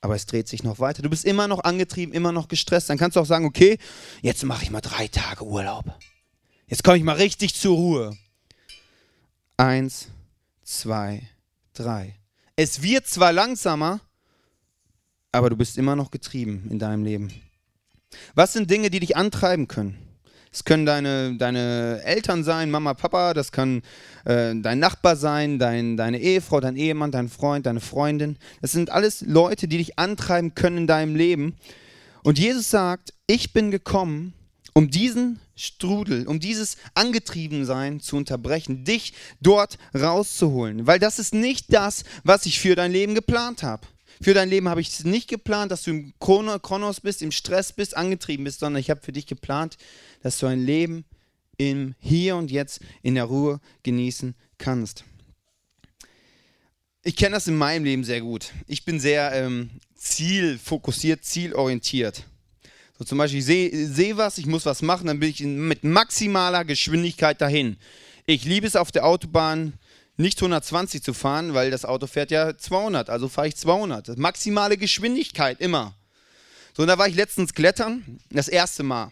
Aber 0.00 0.14
es 0.14 0.26
dreht 0.26 0.46
sich 0.46 0.62
noch 0.62 0.78
weiter. 0.78 1.02
Du 1.02 1.10
bist 1.10 1.24
immer 1.24 1.48
noch 1.48 1.64
angetrieben, 1.64 2.14
immer 2.14 2.30
noch 2.30 2.46
gestresst. 2.46 2.88
Dann 2.88 2.98
kannst 2.98 3.16
du 3.16 3.20
auch 3.20 3.26
sagen, 3.26 3.44
okay, 3.44 3.78
jetzt 4.22 4.44
mache 4.44 4.62
ich 4.62 4.70
mal 4.70 4.80
drei 4.80 5.08
Tage 5.08 5.44
Urlaub. 5.44 5.84
Jetzt 6.68 6.84
komme 6.84 6.96
ich 6.96 7.02
mal 7.02 7.16
richtig 7.16 7.54
zur 7.54 7.74
Ruhe. 7.76 8.16
Eins, 9.56 10.08
zwei, 10.62 11.28
drei. 11.74 12.14
Es 12.58 12.82
wird 12.82 13.06
zwar 13.06 13.34
langsamer, 13.34 14.00
aber 15.30 15.50
du 15.50 15.56
bist 15.56 15.76
immer 15.76 15.94
noch 15.94 16.10
getrieben 16.10 16.66
in 16.70 16.78
deinem 16.78 17.04
Leben. 17.04 17.30
Was 18.34 18.54
sind 18.54 18.70
Dinge, 18.70 18.88
die 18.88 19.00
dich 19.00 19.14
antreiben 19.14 19.68
können? 19.68 19.98
Es 20.50 20.64
können 20.64 20.86
deine, 20.86 21.36
deine 21.36 22.00
Eltern 22.02 22.44
sein, 22.44 22.70
Mama, 22.70 22.94
Papa, 22.94 23.34
das 23.34 23.52
kann 23.52 23.82
äh, 24.24 24.54
dein 24.54 24.78
Nachbar 24.78 25.16
sein, 25.16 25.58
dein, 25.58 25.98
deine 25.98 26.18
Ehefrau, 26.18 26.60
dein 26.60 26.76
Ehemann, 26.76 27.10
dein 27.10 27.28
Freund, 27.28 27.66
deine 27.66 27.80
Freundin. 27.80 28.38
Das 28.62 28.72
sind 28.72 28.88
alles 28.88 29.20
Leute, 29.20 29.68
die 29.68 29.76
dich 29.76 29.98
antreiben 29.98 30.54
können 30.54 30.78
in 30.78 30.86
deinem 30.86 31.14
Leben. 31.14 31.56
Und 32.22 32.38
Jesus 32.38 32.70
sagt, 32.70 33.12
ich 33.26 33.52
bin 33.52 33.70
gekommen, 33.70 34.32
um 34.76 34.90
diesen 34.90 35.40
Strudel, 35.54 36.28
um 36.28 36.38
dieses 36.38 36.76
Angetriebensein 36.92 37.98
zu 37.98 38.14
unterbrechen, 38.14 38.84
dich 38.84 39.14
dort 39.40 39.78
rauszuholen. 39.94 40.86
Weil 40.86 40.98
das 40.98 41.18
ist 41.18 41.32
nicht 41.32 41.72
das, 41.72 42.04
was 42.24 42.44
ich 42.44 42.60
für 42.60 42.74
dein 42.74 42.92
Leben 42.92 43.14
geplant 43.14 43.62
habe. 43.62 43.86
Für 44.20 44.34
dein 44.34 44.50
Leben 44.50 44.68
habe 44.68 44.82
ich 44.82 44.90
es 44.90 45.04
nicht 45.04 45.28
geplant, 45.28 45.72
dass 45.72 45.84
du 45.84 45.92
im 45.92 46.12
Chronos 46.20 47.00
bist, 47.00 47.22
im 47.22 47.32
Stress 47.32 47.72
bist, 47.72 47.96
angetrieben 47.96 48.44
bist, 48.44 48.60
sondern 48.60 48.78
ich 48.78 48.90
habe 48.90 49.00
für 49.00 49.12
dich 49.12 49.24
geplant, 49.24 49.78
dass 50.22 50.36
du 50.36 50.46
ein 50.46 50.60
Leben 50.60 51.06
im 51.56 51.94
Hier 51.98 52.36
und 52.36 52.50
Jetzt 52.50 52.80
in 53.02 53.14
der 53.14 53.24
Ruhe 53.24 53.60
genießen 53.82 54.34
kannst. 54.58 55.04
Ich 57.02 57.16
kenne 57.16 57.36
das 57.36 57.48
in 57.48 57.56
meinem 57.56 57.84
Leben 57.84 58.04
sehr 58.04 58.20
gut. 58.20 58.52
Ich 58.66 58.84
bin 58.84 59.00
sehr 59.00 59.32
ähm, 59.32 59.70
zielfokussiert, 59.94 61.24
zielorientiert. 61.24 62.26
So 62.98 63.04
zum 63.04 63.18
Beispiel, 63.18 63.40
ich 63.40 63.44
sehe 63.44 63.86
seh 63.86 64.16
was, 64.16 64.38
ich 64.38 64.46
muss 64.46 64.64
was 64.64 64.82
machen, 64.82 65.06
dann 65.06 65.20
bin 65.20 65.30
ich 65.30 65.40
mit 65.40 65.84
maximaler 65.84 66.64
Geschwindigkeit 66.64 67.40
dahin. 67.40 67.76
Ich 68.24 68.44
liebe 68.44 68.66
es 68.66 68.74
auf 68.76 68.90
der 68.90 69.04
Autobahn 69.04 69.74
nicht 70.16 70.38
120 70.38 71.02
zu 71.02 71.12
fahren, 71.12 71.52
weil 71.52 71.70
das 71.70 71.84
Auto 71.84 72.06
fährt 72.06 72.30
ja 72.30 72.56
200, 72.56 73.10
also 73.10 73.28
fahre 73.28 73.48
ich 73.48 73.56
200. 73.56 74.08
Das 74.08 74.16
maximale 74.16 74.78
Geschwindigkeit 74.78 75.60
immer. 75.60 75.94
So, 76.74 76.82
und 76.82 76.88
da 76.88 76.98
war 76.98 77.08
ich 77.08 77.14
letztens 77.14 77.54
klettern, 77.54 78.18
das 78.30 78.48
erste 78.48 78.82
Mal. 78.82 79.10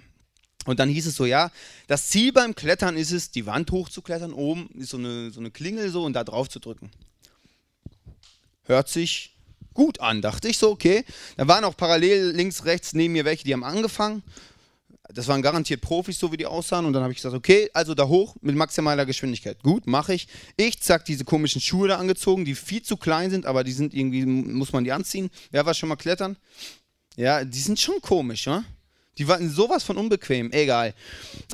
Und 0.64 0.78
dann 0.78 0.88
hieß 0.88 1.06
es 1.06 1.16
so, 1.16 1.26
ja, 1.26 1.50
das 1.86 2.08
Ziel 2.08 2.32
beim 2.32 2.54
Klettern 2.54 2.96
ist 2.96 3.12
es, 3.12 3.30
die 3.30 3.44
Wand 3.44 3.70
hochzuklettern, 3.70 4.32
oben 4.32 4.70
ist 4.78 4.90
so 4.90 4.96
eine, 4.96 5.30
so 5.30 5.40
eine 5.40 5.50
Klingel 5.50 5.90
so 5.90 6.04
und 6.04 6.14
da 6.14 6.24
drauf 6.24 6.48
zu 6.48 6.58
drücken. 6.58 6.90
Hört 8.64 8.88
sich 8.88 9.33
gut 9.74 10.00
an, 10.00 10.22
dachte 10.22 10.48
ich 10.48 10.58
so, 10.58 10.70
okay. 10.70 11.04
Da 11.36 11.46
waren 11.48 11.64
auch 11.64 11.76
parallel 11.76 12.30
links, 12.30 12.64
rechts 12.64 12.94
neben 12.94 13.12
mir 13.12 13.24
welche, 13.24 13.44
die 13.44 13.52
haben 13.52 13.64
angefangen. 13.64 14.22
Das 15.12 15.28
waren 15.28 15.42
garantiert 15.42 15.80
Profis, 15.80 16.18
so 16.18 16.32
wie 16.32 16.36
die 16.36 16.46
aussahen. 16.46 16.86
Und 16.86 16.94
dann 16.94 17.02
habe 17.02 17.12
ich 17.12 17.18
gesagt, 17.18 17.34
okay, 17.34 17.70
also 17.74 17.94
da 17.94 18.08
hoch 18.08 18.36
mit 18.40 18.56
maximaler 18.56 19.04
Geschwindigkeit. 19.04 19.62
Gut, 19.62 19.86
mache 19.86 20.14
ich. 20.14 20.28
Ich, 20.56 20.80
zack, 20.80 21.04
diese 21.04 21.24
komischen 21.24 21.60
Schuhe 21.60 21.88
da 21.88 21.98
angezogen, 21.98 22.44
die 22.44 22.54
viel 22.54 22.82
zu 22.82 22.96
klein 22.96 23.30
sind, 23.30 23.44
aber 23.44 23.64
die 23.64 23.72
sind 23.72 23.92
irgendwie, 23.92 24.24
muss 24.24 24.72
man 24.72 24.82
die 24.82 24.92
anziehen. 24.92 25.30
Wer 25.50 25.66
war 25.66 25.74
schon 25.74 25.90
mal 25.90 25.96
klettern? 25.96 26.36
Ja, 27.16 27.44
die 27.44 27.60
sind 27.60 27.78
schon 27.78 28.00
komisch, 28.00 28.46
ne? 28.46 28.64
Die 29.18 29.28
waren 29.28 29.48
sowas 29.48 29.84
von 29.84 29.96
unbequem, 29.96 30.50
egal. 30.52 30.94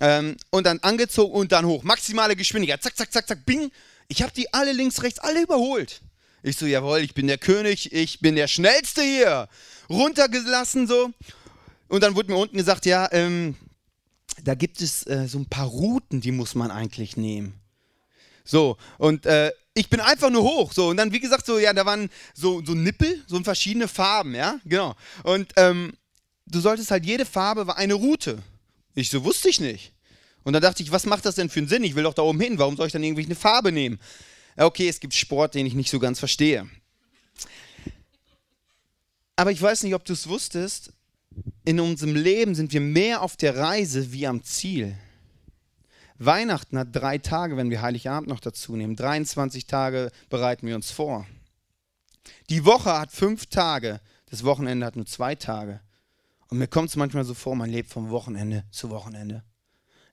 Ähm, 0.01 0.37
und 0.51 0.65
dann 0.65 0.79
angezogen 0.79 1.35
und 1.35 1.53
dann 1.53 1.67
hoch. 1.67 1.83
Maximale 1.83 2.37
Geschwindigkeit. 2.37 2.83
Zack, 2.83 2.97
zack, 2.97 3.13
zack, 3.13 3.29
zack, 3.29 3.45
bing. 3.45 3.71
Ich 4.09 4.23
habe 4.23 4.33
die 4.33 4.53
alle 4.55 4.73
links, 4.73 5.03
rechts, 5.03 5.19
alle 5.19 5.43
überholt. 5.43 6.01
Ich 6.43 6.57
so, 6.57 6.67
jawohl, 6.67 7.01
ich 7.01 7.15
bin 7.15 7.27
der 7.27 7.39
König, 7.39 7.93
ich 7.93 8.21
bin 8.21 8.35
der 8.35 8.49
Schnellste 8.49 9.03
hier. 9.03 9.49
Runtergelassen 9.89 10.87
so. 10.87 11.11
Und 11.89 12.03
dann 12.03 12.15
wurde 12.15 12.33
mir 12.33 12.39
unten 12.39 12.57
gesagt, 12.57 12.87
ja, 12.87 13.09
ähm, 13.13 13.57
da 14.45 14.55
gibt 14.55 14.81
es 14.81 15.07
äh, 15.07 15.27
so 15.29 15.39
ein 15.39 15.47
paar 15.47 15.67
Routen, 15.67 16.21
die 16.21 16.33
muss 16.33 16.55
man 16.55 16.71
eigentlich 16.71 17.17
nehmen. 17.17 17.61
So, 18.45 18.77
und 18.99 19.27
äh, 19.27 19.53
ich 19.75 19.91
bin 19.91 20.01
einfach 20.01 20.31
nur 20.31 20.43
hoch. 20.43 20.73
So, 20.73 20.89
und 20.89 20.97
dann, 20.97 21.13
wie 21.13 21.21
gesagt, 21.21 21.47
so, 21.47 21.59
ja, 21.59 21.73
da 21.73 21.85
waren 21.85 22.11
so, 22.35 22.65
so 22.65 22.75
Nippel, 22.75 23.23
so 23.27 23.39
verschiedene 23.41 23.89
Farben, 23.89 24.35
ja, 24.35 24.59
genau. 24.65 24.95
Und 25.25 25.53
ähm, 25.57 25.93
du 26.47 26.61
solltest 26.61 26.91
halt, 26.91 27.05
jede 27.05 27.27
Farbe 27.27 27.67
war 27.67 27.77
eine 27.77 27.95
Route. 27.95 28.43
Ich 28.95 29.11
so, 29.11 29.25
wusste 29.25 29.49
ich 29.49 29.61
nicht. 29.61 29.93
Und 30.43 30.55
dann 30.55 30.63
dachte 30.63 30.83
ich, 30.83 30.91
was 30.91 31.07
macht 31.07 31.27
das 31.27 31.35
denn 31.35 31.51
für 31.51 31.61
einen 31.61 31.69
Sinn? 31.69 31.85
Ich 31.85 31.95
will 31.95 32.05
doch 32.05 32.15
da 32.15 32.23
oben 32.23 32.41
hin, 32.41 32.59
warum 32.59 32.77
soll 32.77 32.87
ich 32.87 32.93
dann 32.93 33.03
irgendwie 33.03 33.27
eine 33.27 33.35
Farbe 33.35 33.73
nehmen? 33.73 34.01
Okay, 34.57 34.89
es 34.89 35.01
gibt 35.01 35.15
Sport, 35.15 35.55
den 35.55 35.67
ich 35.67 35.75
nicht 35.75 35.91
so 35.91 35.99
ganz 35.99 36.19
verstehe. 36.19 36.69
Aber 39.37 39.51
ich 39.51 39.63
weiß 39.63 39.85
nicht, 39.85 39.95
ob 39.95 40.05
du 40.05 40.13
es 40.13 40.29
wusstest, 40.29 40.93
in 41.65 41.81
unserem 41.81 42.15
Leben 42.15 42.55
sind 42.55 42.73
wir 42.73 42.81
mehr 42.81 43.23
auf 43.23 43.37
der 43.37 43.57
Reise 43.57 44.13
wie 44.13 44.27
am 44.27 44.43
Ziel. 44.43 44.97
Weihnachten 46.19 46.77
hat 46.77 46.89
drei 46.93 47.17
Tage, 47.17 47.57
wenn 47.57 47.71
wir 47.71 47.81
Heiligabend 47.81 48.29
noch 48.29 48.41
dazu 48.41 48.77
nehmen. 48.77 48.97
23 48.97 49.67
Tage 49.67 50.11
bereiten 50.29 50.67
wir 50.67 50.75
uns 50.77 50.91
vor. 50.91 51.27
Die 52.51 52.67
Woche 52.67 52.99
hat 52.99 53.11
fünf 53.13 53.47
Tage, 53.47 54.01
das 54.27 54.45
Wochenende 54.45 54.85
hat 54.85 54.97
nur 54.97 55.07
zwei 55.07 55.35
Tage. 55.35 55.81
Und 56.49 56.59
mir 56.59 56.67
kommt 56.67 56.91
es 56.91 56.97
manchmal 56.97 57.25
so 57.25 57.33
vor, 57.33 57.57
man 57.57 57.71
lebt 57.71 57.89
vom 57.89 58.11
Wochenende 58.11 58.65
zu 58.71 58.91
Wochenende. 58.91 59.43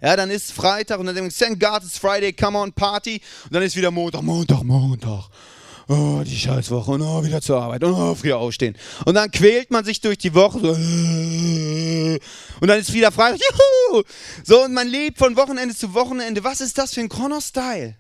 Ja, 0.02 0.16
dann 0.16 0.30
ist 0.30 0.52
Freitag 0.54 1.00
und 1.00 1.08
dann 1.08 1.16
denke 1.16 1.30
ich, 1.30 1.38
thank 1.38 1.60
God 1.60 1.84
it's 1.84 1.98
Friday, 1.98 2.32
come 2.32 2.58
on, 2.58 2.72
Party. 2.72 3.20
Und 3.46 3.54
dann 3.54 3.64
ist 3.64 3.76
wieder 3.76 3.90
Montag, 3.90 4.22
Montag, 4.22 4.64
Montag. 4.64 5.30
Oh, 5.90 6.22
die 6.24 6.36
Scheißwoche 6.36 6.92
und 6.92 7.02
oh, 7.02 7.24
wieder 7.24 7.42
zur 7.42 7.62
Arbeit 7.62 7.84
und 7.84 7.94
oh, 7.94 8.14
früher 8.14 8.38
aufstehen. 8.38 8.78
Und 9.06 9.16
dann 9.16 9.32
quält 9.32 9.72
man 9.72 9.86
sich 9.86 10.02
durch 10.02 10.18
die 10.18 10.34
Woche 10.34 10.60
so, 10.60 10.70
und 12.60 12.68
dann 12.68 12.80
ist 12.80 12.94
wieder 12.94 13.12
Freitag. 13.12 13.40
Juhu! 13.40 14.04
So, 14.44 14.66
und 14.66 14.74
man 14.74 14.88
lebt 14.88 15.18
von 15.18 15.36
Wochenende 15.38 15.74
zu 15.74 15.94
Wochenende. 15.94 16.44
Was 16.44 16.60
ist 16.62 16.78
das 16.78 16.94
für 16.94 17.00
ein 17.02 17.10
Chrono-Style? 17.10 17.96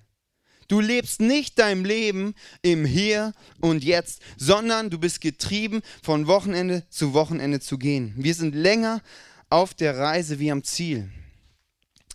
Du 0.68 0.82
lebst 0.82 1.22
nicht 1.22 1.58
dein 1.60 1.86
Leben 1.86 2.34
im 2.62 2.84
Hier 2.84 3.32
und 3.62 3.86
Jetzt, 3.86 4.20
sondern 4.36 4.90
du 4.90 5.00
bist 5.00 5.22
getrieben, 5.22 5.82
von 6.04 6.28
Wochenende 6.28 6.84
zu 6.90 7.14
Wochenende 7.14 7.62
zu 7.62 7.78
gehen. 7.78 8.14
Wir 8.18 8.34
sind 8.34 8.54
länger 8.54 9.02
auf 9.50 9.74
der 9.74 9.98
Reise 9.98 10.40
wie 10.40 10.52
am 10.52 10.64
Ziel. 10.64 11.10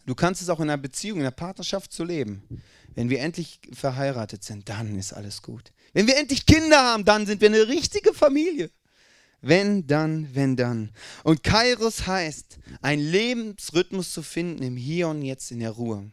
Du 0.06 0.14
kannst 0.14 0.42
es 0.42 0.48
auch 0.48 0.60
in 0.60 0.68
einer 0.68 0.82
Beziehung, 0.82 1.18
in 1.18 1.24
einer 1.24 1.30
Partnerschaft 1.30 1.92
zu 1.92 2.04
leben. 2.04 2.42
Wenn 2.94 3.08
wir 3.08 3.20
endlich 3.20 3.60
verheiratet 3.72 4.42
sind, 4.42 4.68
dann 4.68 4.96
ist 4.98 5.12
alles 5.12 5.42
gut. 5.42 5.72
Wenn 5.92 6.06
wir 6.06 6.16
endlich 6.16 6.46
Kinder 6.46 6.78
haben, 6.78 7.04
dann 7.04 7.26
sind 7.26 7.40
wir 7.40 7.48
eine 7.48 7.68
richtige 7.68 8.12
Familie. 8.12 8.70
Wenn 9.40 9.86
dann, 9.86 10.28
wenn 10.34 10.56
dann. 10.56 10.90
Und 11.24 11.42
Kairos 11.42 12.06
heißt, 12.06 12.58
einen 12.80 13.02
Lebensrhythmus 13.02 14.12
zu 14.12 14.22
finden 14.22 14.62
im 14.62 14.76
Hier 14.76 15.08
und 15.08 15.22
Jetzt 15.22 15.50
in 15.50 15.60
der 15.60 15.70
Ruhe. 15.70 16.10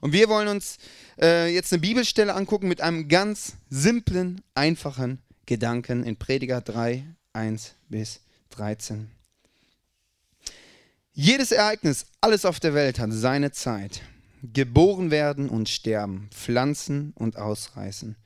Und 0.00 0.12
wir 0.12 0.28
wollen 0.28 0.48
uns 0.48 0.78
äh, 1.20 1.52
jetzt 1.52 1.72
eine 1.72 1.80
Bibelstelle 1.80 2.34
angucken 2.34 2.68
mit 2.68 2.80
einem 2.80 3.08
ganz 3.08 3.54
simplen, 3.70 4.42
einfachen 4.54 5.22
Gedanken 5.46 6.04
in 6.04 6.16
Prediger 6.16 6.60
3, 6.60 7.04
1 7.32 7.74
bis 7.88 8.20
13. 8.50 9.10
Jedes 11.12 11.50
Ereignis, 11.50 12.06
alles 12.20 12.44
auf 12.44 12.60
der 12.60 12.72
Welt 12.72 13.00
hat 13.00 13.12
seine 13.12 13.50
Zeit. 13.50 14.02
Geboren 14.42 15.10
werden 15.10 15.48
und 15.48 15.68
sterben, 15.68 16.30
pflanzen 16.30 17.12
und 17.16 17.36
ausreißen, 17.36 18.16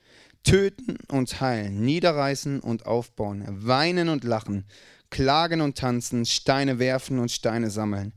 töten 0.43 0.97
und 1.09 1.41
heilen, 1.41 1.83
niederreißen 1.83 2.59
und 2.59 2.85
aufbauen, 2.85 3.43
weinen 3.47 4.07
und 4.07 4.23
lachen, 4.23 4.65
klagen 5.09 5.61
und 5.61 5.77
tanzen, 5.77 6.27
Steine 6.27 6.77
werfen 6.77 7.17
und 7.17 7.31
Steine 7.31 7.71
sammeln, 7.71 8.13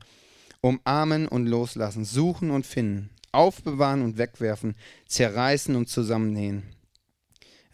umarmen 0.61 1.27
und 1.27 1.47
loslassen, 1.47 2.05
suchen 2.05 2.51
und 2.51 2.65
finden, 2.65 3.09
aufbewahren 3.31 4.03
und 4.03 4.19
wegwerfen, 4.19 4.75
zerreißen 5.07 5.75
und 5.75 5.89
zusammennähen, 5.89 6.63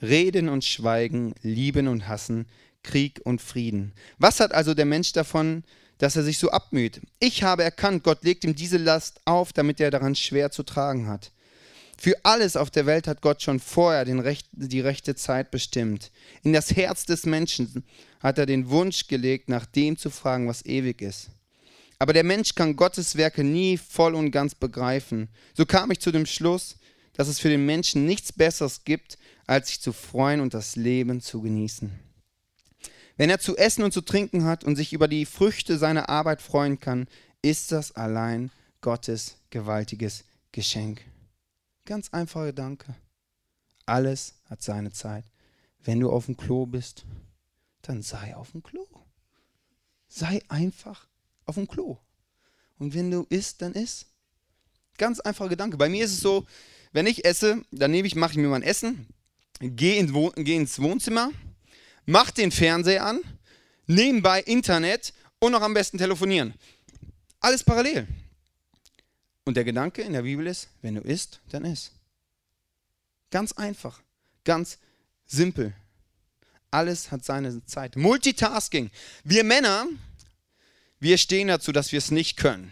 reden 0.02 0.48
und 0.48 0.64
schweigen, 0.64 1.36
lieben 1.42 1.90
und 1.90 2.08
hassen, 2.08 2.48
Krieg 2.84 3.20
und 3.26 3.42
Frieden. 3.42 3.94
Was 4.18 4.40
hat 4.40 4.54
also 4.54 4.74
der 4.74 4.86
Mensch 4.86 5.12
davon, 5.12 5.64
dass 5.98 6.16
er 6.16 6.24
sich 6.24 6.38
so 6.38 6.50
abmüht? 6.50 7.02
Ich 7.20 7.44
habe 7.44 7.64
erkannt, 7.64 8.04
Gott 8.04 8.24
legt 8.24 8.44
ihm 8.44 8.56
diese 8.56 8.78
Last 8.78 9.22
auf, 9.26 9.54
damit 9.54 9.80
er 9.80 9.92
daran 9.92 10.16
schwer 10.16 10.52
zu 10.52 10.64
tragen 10.64 11.08
hat. 11.08 11.32
Für 11.98 12.14
alles 12.24 12.58
auf 12.58 12.70
der 12.70 12.86
Welt 12.86 13.08
hat 13.08 13.22
Gott 13.22 13.42
schon 13.42 13.60
vorher 13.60 14.06
Recht, 14.24 14.48
die 14.52 14.82
rechte 14.82 15.16
Zeit 15.16 15.50
bestimmt. 15.52 16.12
In 16.44 16.54
das 16.54 16.76
Herz 16.76 17.06
des 17.06 17.26
Menschen 17.26 17.86
hat 18.20 18.38
er 18.38 18.46
den 18.46 18.70
Wunsch 18.70 19.08
gelegt, 19.08 19.50
nach 19.50 19.66
dem 19.66 19.98
zu 19.98 20.10
fragen, 20.10 20.48
was 20.48 20.66
ewig 20.66 21.02
ist. 21.02 21.30
Aber 21.98 22.12
der 22.12 22.24
Mensch 22.24 22.56
kann 22.56 22.76
Gottes 22.76 23.16
Werke 23.16 23.44
nie 23.44 23.78
voll 23.78 24.16
und 24.16 24.32
ganz 24.32 24.54
begreifen. 24.56 25.30
So 25.54 25.66
kam 25.66 25.92
ich 25.92 26.00
zu 26.00 26.12
dem 26.12 26.26
Schluss, 26.26 26.78
dass 27.14 27.30
es 27.30 27.40
für 27.40 27.50
den 27.50 27.66
Menschen 27.66 28.06
nichts 28.06 28.34
Besseres 28.34 28.84
gibt, 28.84 29.18
als 29.48 29.70
sich 29.70 29.80
zu 29.80 29.94
freuen 29.94 30.42
und 30.42 30.54
das 30.54 30.76
Leben 30.76 31.22
zu 31.22 31.42
genießen. 31.42 32.05
Wenn 33.18 33.30
er 33.30 33.40
zu 33.40 33.56
essen 33.56 33.84
und 33.84 33.94
zu 33.94 34.02
trinken 34.02 34.44
hat 34.44 34.64
und 34.64 34.76
sich 34.76 34.92
über 34.92 35.08
die 35.08 35.26
Früchte 35.26 35.78
seiner 35.78 36.10
Arbeit 36.10 36.42
freuen 36.42 36.80
kann, 36.80 37.08
ist 37.42 37.72
das 37.72 37.94
allein 37.94 38.52
Gottes 38.82 39.38
gewaltiges 39.50 40.26
Geschenk. 40.52 41.02
Ganz 41.86 42.10
einfacher 42.10 42.48
Gedanke. 42.48 42.96
Alles 43.86 44.36
hat 44.50 44.62
seine 44.62 44.92
Zeit. 44.92 45.26
Wenn 45.84 46.00
du 46.00 46.12
auf 46.12 46.26
dem 46.26 46.36
Klo 46.36 46.66
bist, 46.66 47.06
dann 47.84 48.02
sei 48.02 48.36
auf 48.36 48.52
dem 48.52 48.64
Klo. 48.64 48.86
Sei 50.08 50.42
einfach 50.50 51.08
auf 51.46 51.56
dem 51.56 51.68
Klo. 51.68 51.98
Und 52.78 52.94
wenn 52.94 53.12
du 53.12 53.26
isst, 53.30 53.62
dann 53.62 53.74
isst. 53.74 54.08
Ganz 54.98 55.20
einfacher 55.20 55.50
Gedanke. 55.50 55.78
Bei 55.78 55.90
mir 55.90 56.06
ist 56.06 56.14
es 56.14 56.20
so, 56.20 56.46
wenn 56.92 57.06
ich 57.06 57.26
esse, 57.26 57.62
dann 57.72 57.92
nehme 57.92 58.08
ich, 58.08 58.16
mache 58.16 58.32
ich 58.32 58.38
mir 58.38 58.48
mein 58.48 58.64
Essen, 58.64 59.08
gehe 59.60 60.00
ins, 60.00 60.12
geh 60.36 60.56
ins 60.56 60.80
Wohnzimmer, 60.80 61.32
mache 62.06 62.34
den 62.34 62.52
Fernseher 62.52 63.06
an, 63.06 63.22
nebenbei 63.88 64.42
Internet 64.42 65.14
und 65.40 65.52
noch 65.52 65.62
am 65.62 65.74
besten 65.74 65.98
telefonieren. 65.98 66.54
Alles 67.40 67.64
parallel. 67.64 68.08
Und 69.44 69.58
der 69.58 69.64
Gedanke 69.64 70.02
in 70.02 70.14
der 70.14 70.24
Bibel 70.24 70.48
ist, 70.48 70.70
wenn 70.82 70.96
du 70.96 71.02
isst, 71.02 71.40
dann 71.50 71.66
isst. 71.66 71.92
Ganz 73.30 73.52
einfach, 73.52 74.02
ganz 74.44 74.80
simpel. 75.26 75.74
Alles 76.72 77.12
hat 77.12 77.24
seine 77.24 77.64
Zeit. 77.66 77.96
Multitasking. 77.96 78.90
Wir 79.24 79.44
Männer, 79.44 79.88
wir 81.00 81.18
stehen 81.18 81.48
dazu, 81.48 81.72
dass 81.72 81.92
wir 81.92 82.00
es 82.00 82.12
nicht 82.12 82.38
können. 82.38 82.72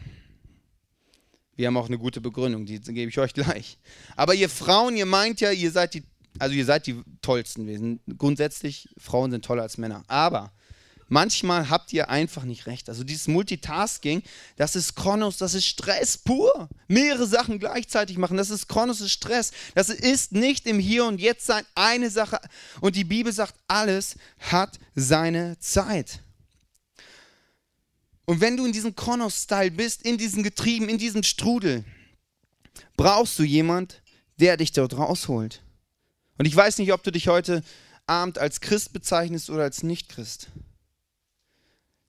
Wir 1.56 1.68
haben 1.68 1.78
auch 1.78 1.88
eine 1.88 2.00
gute 2.00 2.20
Begründung, 2.20 2.66
die 2.66 2.80
gebe 2.80 3.10
ich 3.10 3.20
euch 3.20 3.34
gleich. 3.34 3.78
Aber 4.16 4.34
ihr 4.34 4.50
Frauen, 4.50 4.98
ihr 4.98 5.06
meint 5.06 5.40
ja, 5.40 5.52
ihr 5.52 5.72
seid 5.72 5.94
die, 5.94 6.04
also 6.40 6.56
ihr 6.56 6.66
seid 6.66 6.88
die 6.88 7.02
tollsten. 7.22 7.68
Sind 7.68 8.02
grundsätzlich, 8.18 8.90
Frauen 8.98 9.32
sind 9.32 9.46
toller 9.46 9.64
als 9.64 9.78
Männer. 9.78 10.04
Aber 10.08 10.52
Manchmal 11.14 11.70
habt 11.70 11.94
ihr 11.94 12.10
einfach 12.10 12.44
nicht 12.44 12.66
recht. 12.66 12.90
Also 12.90 13.04
dieses 13.04 13.28
Multitasking, 13.28 14.24
das 14.56 14.76
ist 14.76 14.96
Kronos, 14.96 15.38
das 15.38 15.54
ist 15.54 15.68
Stress 15.68 16.18
pur. 16.18 16.70
Mehrere 16.88 17.28
Sachen 17.28 17.60
gleichzeitig 17.60 18.18
machen, 18.18 18.36
das 18.36 18.50
ist 18.50 18.68
Kronos, 18.68 18.98
das 18.98 19.08
ist 19.08 19.14
Stress. 19.14 19.52
Das 19.76 19.90
ist 19.90 20.32
nicht 20.32 20.66
im 20.66 20.80
Hier 20.80 21.06
und 21.06 21.20
Jetzt 21.20 21.46
sein, 21.46 21.66
eine 21.76 22.10
Sache. 22.10 22.40
Und 22.82 22.96
die 22.96 23.04
Bibel 23.04 23.32
sagt, 23.32 23.54
alles 23.68 24.16
hat 24.40 24.80
seine 24.96 25.60
Zeit. 25.60 26.20
Und 28.26 28.42
wenn 28.42 28.58
du 28.58 28.66
in 28.66 28.72
diesem 28.72 28.96
Kronos-Style 28.96 29.70
bist, 29.70 30.02
in 30.02 30.18
diesem 30.18 30.42
Getrieben, 30.42 30.90
in 30.90 30.98
diesem 30.98 31.22
Strudel, 31.22 31.84
brauchst 32.98 33.38
du 33.38 33.44
jemand, 33.44 34.02
der 34.40 34.58
dich 34.58 34.72
dort 34.72 34.98
rausholt. 34.98 35.62
Und 36.38 36.46
ich 36.46 36.56
weiß 36.56 36.78
nicht, 36.80 36.94
ob 36.94 37.04
du 37.04 37.12
dich 37.12 37.28
heute 37.28 37.64
Abend 38.08 38.38
als 38.38 38.62
Christ 38.62 38.94
bezeichnest 38.94 39.50
oder 39.50 39.64
als 39.64 39.84
Nicht-Christ. 39.84 40.50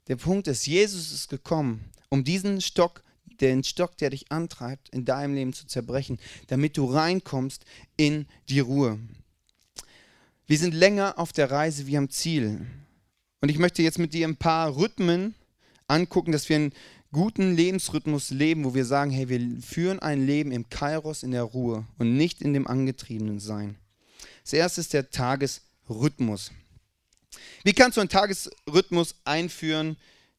Der 0.09 0.17
Punkt 0.17 0.49
ist, 0.49 0.67
Jesus 0.67 1.13
ist 1.13 1.29
gekommen, 1.29 1.85
um 2.09 2.25
diesen 2.25 2.61
Stock, 2.61 3.03
den 3.41 3.65
Stock, 3.65 3.97
der 3.99 4.11
dich 4.11 4.31
antreibt, 4.31 4.89
in 4.91 5.05
deinem 5.05 5.35
Leben 5.35 5.53
zu 5.53 5.67
zerbrechen, 5.67 6.19
damit 6.49 6.77
du 6.77 6.85
reinkommst 6.85 7.65
in 7.97 8.27
die 8.49 8.61
Ruhe. 8.61 8.99
Wir 10.47 10.59
sind 10.59 10.75
länger 10.75 11.19
auf 11.19 11.33
der 11.33 11.51
Reise 11.51 11.87
wie 11.87 11.97
am 11.97 12.11
Ziel. 12.11 12.67
Und 13.41 13.49
ich 13.49 13.59
möchte 13.59 13.83
jetzt 13.83 13.99
mit 13.99 14.13
dir 14.13 14.29
ein 14.29 14.37
paar 14.37 14.77
Rhythmen 14.77 15.35
angucken, 15.87 16.33
dass 16.33 16.49
wir 16.49 16.57
einen 16.57 16.73
guten 17.13 17.55
Lebensrhythmus 17.55 18.31
leben, 18.31 18.65
wo 18.65 18.75
wir 18.75 18.85
sagen, 18.85 19.11
hey, 19.11 19.29
wir 19.29 19.63
führen 19.63 20.01
ein 20.01 20.27
Leben 20.27 20.53
im 20.53 20.69
Kairos, 20.69 21.23
in 21.23 21.31
der 21.31 21.45
Ruhe 21.45 21.87
und 21.99 22.17
nicht 22.17 22.43
in 22.43 22.53
dem 22.53 22.67
angetriebenen 22.67 23.41
Sein. 23.41 23.77
Das 24.45 24.53
erste 24.53 24.83
ist 24.83 24.93
der 24.93 25.11
Tagesrhythmus. 25.11 26.53
Wie 27.65 27.73
kannst 27.73 27.97
du 27.97 28.03
einen 28.03 28.11
Tagesrhythmus 28.11 29.17
einführen, 29.25 29.97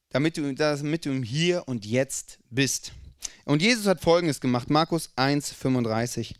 damit 0.09 0.37
du, 0.37 0.53
damit 0.53 1.05
du 1.05 1.09
im 1.09 1.23
Hier 1.23 1.67
und 1.67 1.85
Jetzt 1.85 2.37
bist? 2.51 2.93
Und 3.45 3.63
Jesus 3.63 3.87
hat 3.87 4.01
Folgendes 4.01 4.39
gemacht, 4.39 4.69
Markus 4.69 5.09
1, 5.15 5.51
35. 5.51 6.35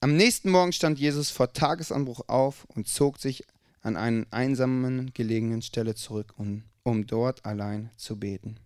Am 0.00 0.16
nächsten 0.16 0.50
Morgen 0.50 0.72
stand 0.72 0.98
Jesus 0.98 1.30
vor 1.30 1.52
Tagesanbruch 1.52 2.28
auf 2.28 2.64
und 2.64 2.88
zog 2.88 3.18
sich 3.18 3.44
an 3.82 3.96
einen 3.96 4.26
einsamen 4.32 5.12
gelegenen 5.12 5.60
Stelle 5.60 5.94
zurück, 5.94 6.32
um, 6.38 6.64
um 6.82 7.06
dort 7.06 7.44
allein 7.44 7.90
zu 7.98 8.18
beten. 8.18 8.56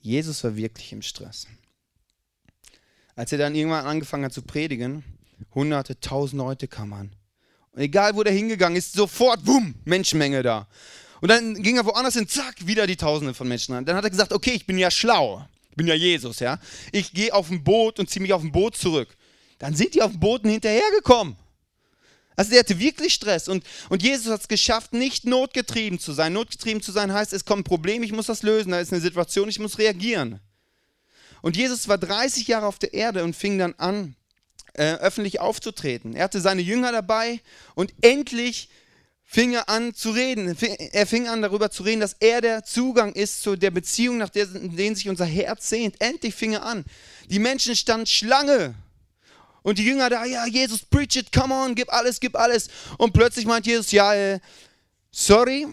Jesus 0.00 0.44
war 0.44 0.54
wirklich 0.56 0.92
im 0.92 1.02
Stress. 1.02 1.48
Als 3.16 3.32
er 3.32 3.38
dann 3.38 3.56
irgendwann 3.56 3.84
angefangen 3.84 4.24
hat 4.24 4.32
zu 4.32 4.42
predigen, 4.42 5.04
hunderte, 5.54 5.98
tausend 6.00 6.38
Leute 6.38 6.68
kamen 6.68 6.92
an. 6.92 7.16
Und 7.72 7.82
egal, 7.82 8.16
wo 8.16 8.22
der 8.22 8.32
hingegangen 8.32 8.76
ist, 8.76 8.92
sofort, 8.92 9.46
wumm, 9.46 9.74
Menschenmenge 9.84 10.42
da. 10.42 10.66
Und 11.20 11.28
dann 11.28 11.62
ging 11.62 11.76
er 11.76 11.84
woanders 11.84 12.14
hin, 12.14 12.28
zack, 12.28 12.66
wieder 12.66 12.86
die 12.86 12.96
Tausende 12.96 13.34
von 13.34 13.46
Menschen 13.46 13.74
an. 13.74 13.84
Dann 13.84 13.96
hat 13.96 14.04
er 14.04 14.10
gesagt, 14.10 14.32
okay, 14.32 14.52
ich 14.52 14.66
bin 14.66 14.78
ja 14.78 14.90
schlau. 14.90 15.46
Ich 15.70 15.76
bin 15.76 15.86
ja 15.86 15.94
Jesus, 15.94 16.40
ja. 16.40 16.58
Ich 16.92 17.12
gehe 17.12 17.32
auf 17.32 17.50
ein 17.50 17.62
Boot 17.62 17.98
und 17.98 18.08
ziehe 18.08 18.22
mich 18.22 18.32
auf 18.32 18.42
ein 18.42 18.52
Boot 18.52 18.76
zurück. 18.76 19.16
Dann 19.58 19.74
sind 19.74 19.94
die 19.94 20.02
auf 20.02 20.12
dem 20.12 20.20
Booten 20.20 20.48
hinterhergekommen. 20.48 21.36
Also 22.36 22.52
der 22.52 22.60
hatte 22.60 22.78
wirklich 22.78 23.12
Stress. 23.12 23.48
Und, 23.48 23.64
und 23.90 24.02
Jesus 24.02 24.32
hat 24.32 24.40
es 24.40 24.48
geschafft, 24.48 24.94
nicht 24.94 25.26
notgetrieben 25.26 25.98
zu 25.98 26.12
sein. 26.12 26.32
Notgetrieben 26.32 26.82
zu 26.82 26.90
sein 26.90 27.12
heißt, 27.12 27.34
es 27.34 27.44
kommt 27.44 27.60
ein 27.60 27.64
Problem, 27.64 28.02
ich 28.02 28.12
muss 28.12 28.26
das 28.26 28.42
lösen. 28.42 28.72
Da 28.72 28.80
ist 28.80 28.92
eine 28.92 29.02
Situation, 29.02 29.48
ich 29.50 29.58
muss 29.58 29.78
reagieren. 29.78 30.40
Und 31.42 31.56
Jesus 31.56 31.86
war 31.86 31.98
30 31.98 32.48
Jahre 32.48 32.66
auf 32.66 32.78
der 32.78 32.94
Erde 32.94 33.24
und 33.24 33.36
fing 33.36 33.58
dann 33.58 33.74
an, 33.74 34.16
äh, 34.74 34.94
öffentlich 34.94 35.40
aufzutreten. 35.40 36.14
Er 36.14 36.24
hatte 36.24 36.40
seine 36.40 36.62
Jünger 36.62 36.92
dabei 36.92 37.40
und 37.74 37.92
endlich 38.00 38.68
fing 39.24 39.52
er 39.52 39.68
an 39.68 39.94
zu 39.94 40.10
reden. 40.10 40.56
Er 40.92 41.06
fing 41.06 41.28
an 41.28 41.40
darüber 41.40 41.70
zu 41.70 41.84
reden, 41.84 42.00
dass 42.00 42.16
er 42.18 42.40
der 42.40 42.64
Zugang 42.64 43.12
ist 43.12 43.42
zu 43.42 43.54
der 43.54 43.70
Beziehung, 43.70 44.18
nach 44.18 44.28
der, 44.28 44.46
denen 44.46 44.96
sich 44.96 45.08
unser 45.08 45.24
Herz 45.24 45.68
sehnt. 45.68 46.00
Endlich 46.00 46.34
fing 46.34 46.54
er 46.54 46.64
an. 46.64 46.84
Die 47.28 47.38
Menschen 47.38 47.76
standen 47.76 48.06
Schlange. 48.06 48.74
Und 49.62 49.78
die 49.78 49.84
Jünger 49.84 50.10
da, 50.10 50.24
ja, 50.24 50.46
Jesus, 50.46 50.80
preach 50.82 51.16
it, 51.16 51.32
come 51.32 51.54
on, 51.54 51.74
gib 51.74 51.92
alles, 51.92 52.18
gib 52.18 52.34
alles. 52.34 52.68
Und 52.98 53.12
plötzlich 53.12 53.46
meint 53.46 53.66
Jesus, 53.66 53.92
ja, 53.92 54.14
äh, 54.14 54.40
sorry, 55.12 55.68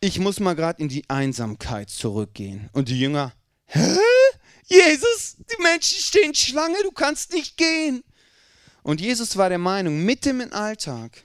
ich 0.00 0.18
muss 0.18 0.40
mal 0.40 0.54
gerade 0.54 0.82
in 0.82 0.88
die 0.88 1.08
Einsamkeit 1.08 1.90
zurückgehen. 1.90 2.70
Und 2.72 2.88
die 2.88 2.98
Jünger, 2.98 3.32
hä? 3.66 3.96
Jesus, 4.66 5.36
die 5.38 5.62
Menschen 5.62 5.98
stehen 5.98 6.34
Schlange, 6.34 6.76
du 6.82 6.90
kannst 6.90 7.32
nicht 7.32 7.56
gehen. 7.56 8.02
Und 8.82 9.00
Jesus 9.00 9.36
war 9.36 9.48
der 9.48 9.58
Meinung, 9.58 10.04
mitten 10.04 10.40
im 10.40 10.52
Alltag 10.52 11.24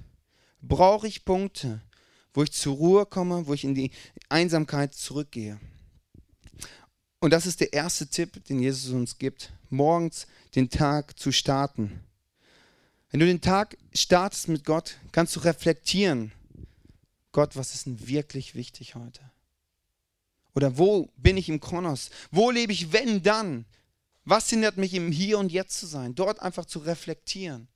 brauche 0.62 1.08
ich 1.08 1.26
Punkte, 1.26 1.82
wo 2.34 2.44
ich 2.44 2.52
zur 2.52 2.76
Ruhe 2.76 3.06
komme, 3.06 3.48
wo 3.48 3.54
ich 3.54 3.64
in 3.64 3.76
die 3.76 3.92
Einsamkeit 4.30 4.94
zurückgehe. 4.94 5.60
Und 7.20 7.32
das 7.32 7.46
ist 7.46 7.60
der 7.60 7.74
erste 7.74 8.08
Tipp, 8.08 8.44
den 8.46 8.60
Jesus 8.60 8.94
uns 8.94 9.18
gibt, 9.18 9.52
morgens 9.70 10.26
den 10.56 10.70
Tag 10.70 11.20
zu 11.20 11.32
starten. 11.32 12.00
Wenn 13.12 13.20
du 13.20 13.26
den 13.26 13.42
Tag 13.42 13.78
startest 13.94 14.48
mit 14.48 14.64
Gott, 14.64 14.98
kannst 15.12 15.36
du 15.36 15.42
reflektieren, 15.42 16.32
Gott, 17.32 17.56
was 17.56 17.74
ist 17.74 17.86
denn 17.86 18.08
wirklich 18.08 18.56
wichtig 18.56 18.96
heute? 18.96 19.22
Oder 20.56 20.78
wo 20.78 21.10
bin 21.18 21.38
ich 21.38 21.50
im 21.50 21.60
Kronos? 21.60 22.10
Wo 22.32 22.52
lebe 22.52 22.74
ich, 22.74 22.92
wenn 22.92 23.22
dann? 23.22 23.66
Was 24.26 24.50
hindert 24.50 24.78
mich 24.78 24.94
im 24.94 25.12
Hier 25.12 25.40
und 25.40 25.52
Jetzt 25.52 25.80
zu 25.80 25.86
sein? 25.86 26.16
Dort 26.16 26.42
einfach 26.42 26.66
zu 26.66 26.80
reflektieren. 26.80 27.68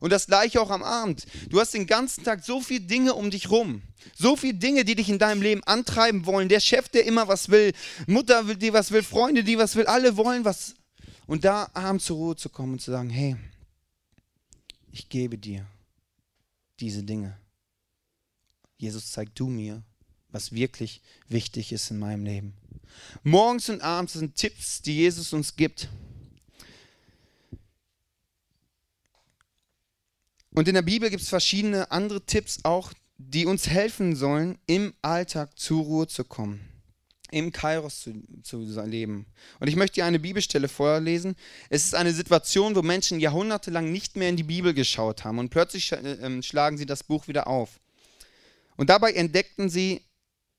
Und 0.00 0.10
das 0.10 0.26
gleiche 0.26 0.60
auch 0.60 0.70
am 0.70 0.82
Abend. 0.82 1.26
Du 1.48 1.60
hast 1.60 1.74
den 1.74 1.86
ganzen 1.86 2.24
Tag 2.24 2.44
so 2.44 2.60
viele 2.60 2.80
Dinge 2.80 3.14
um 3.14 3.30
dich 3.30 3.50
rum. 3.50 3.82
So 4.18 4.34
viele 4.34 4.54
Dinge, 4.54 4.84
die 4.84 4.96
dich 4.96 5.08
in 5.08 5.20
deinem 5.20 5.42
Leben 5.42 5.62
antreiben 5.62 6.26
wollen. 6.26 6.48
Der 6.48 6.58
Chef, 6.58 6.88
der 6.88 7.06
immer 7.06 7.28
was 7.28 7.50
will. 7.50 7.72
Mutter, 8.08 8.42
die 8.56 8.72
was 8.72 8.90
will. 8.90 9.04
Freunde, 9.04 9.44
die 9.44 9.58
was 9.58 9.76
will. 9.76 9.86
Alle 9.86 10.16
wollen 10.16 10.44
was. 10.44 10.74
Und 11.26 11.44
da 11.44 11.70
abends 11.72 12.06
zur 12.06 12.16
Ruhe 12.16 12.36
zu 12.36 12.48
kommen 12.48 12.72
und 12.72 12.80
zu 12.80 12.90
sagen, 12.90 13.10
hey, 13.10 13.36
ich 14.90 15.08
gebe 15.08 15.38
dir 15.38 15.64
diese 16.80 17.04
Dinge. 17.04 17.38
Jesus, 18.76 19.12
zeig 19.12 19.32
du 19.36 19.46
mir, 19.46 19.84
was 20.32 20.52
wirklich 20.52 21.00
wichtig 21.28 21.72
ist 21.72 21.90
in 21.90 21.98
meinem 21.98 22.24
Leben. 22.24 22.54
Morgens 23.22 23.68
und 23.68 23.80
abends 23.82 24.14
sind 24.14 24.36
Tipps, 24.36 24.82
die 24.82 24.96
Jesus 24.96 25.32
uns 25.32 25.56
gibt. 25.56 25.88
Und 30.54 30.68
in 30.68 30.74
der 30.74 30.82
Bibel 30.82 31.08
gibt 31.08 31.22
es 31.22 31.28
verschiedene 31.28 31.90
andere 31.90 32.24
Tipps 32.24 32.60
auch, 32.64 32.92
die 33.16 33.46
uns 33.46 33.68
helfen 33.68 34.16
sollen, 34.16 34.58
im 34.66 34.92
Alltag 35.00 35.58
zur 35.58 35.82
Ruhe 35.82 36.06
zu 36.08 36.24
kommen, 36.24 36.60
im 37.30 37.52
Kairos 37.52 38.02
zu, 38.02 38.22
zu 38.42 38.84
leben. 38.84 39.26
Und 39.60 39.68
ich 39.68 39.76
möchte 39.76 39.94
dir 39.94 40.04
eine 40.04 40.18
Bibelstelle 40.18 40.68
vorlesen. 40.68 41.36
Es 41.70 41.84
ist 41.84 41.94
eine 41.94 42.12
Situation, 42.12 42.74
wo 42.74 42.82
Menschen 42.82 43.20
jahrhundertelang 43.20 43.90
nicht 43.90 44.16
mehr 44.16 44.28
in 44.28 44.36
die 44.36 44.42
Bibel 44.42 44.74
geschaut 44.74 45.24
haben 45.24 45.38
und 45.38 45.48
plötzlich 45.48 45.90
äh, 45.92 46.18
ähm, 46.20 46.42
schlagen 46.42 46.76
sie 46.76 46.86
das 46.86 47.02
Buch 47.02 47.28
wieder 47.28 47.46
auf. 47.46 47.80
Und 48.76 48.90
dabei 48.90 49.12
entdeckten 49.12 49.70
sie, 49.70 50.02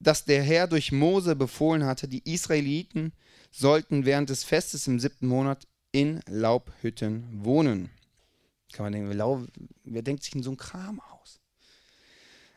dass 0.04 0.26
der 0.26 0.44
Herr 0.44 0.68
durch 0.68 0.92
Mose 0.92 1.36
befohlen 1.36 1.86
hatte, 1.86 2.08
die 2.08 2.22
Israeliten 2.32 3.14
sollten 3.52 4.06
während 4.06 4.30
des 4.30 4.44
Festes 4.44 4.88
im 4.88 5.00
siebten 5.00 5.28
Monat 5.28 5.68
in 5.92 6.22
Laubhütten 6.28 7.28
wohnen. 7.44 7.90
Kann 8.74 8.86
man 8.86 8.94
denken, 8.94 9.48
wer 9.84 10.02
denkt 10.02 10.24
sich 10.24 10.36
in 10.36 10.44
so 10.44 10.50
einen 10.50 10.58
Kram 10.58 11.00
aus? 11.00 11.40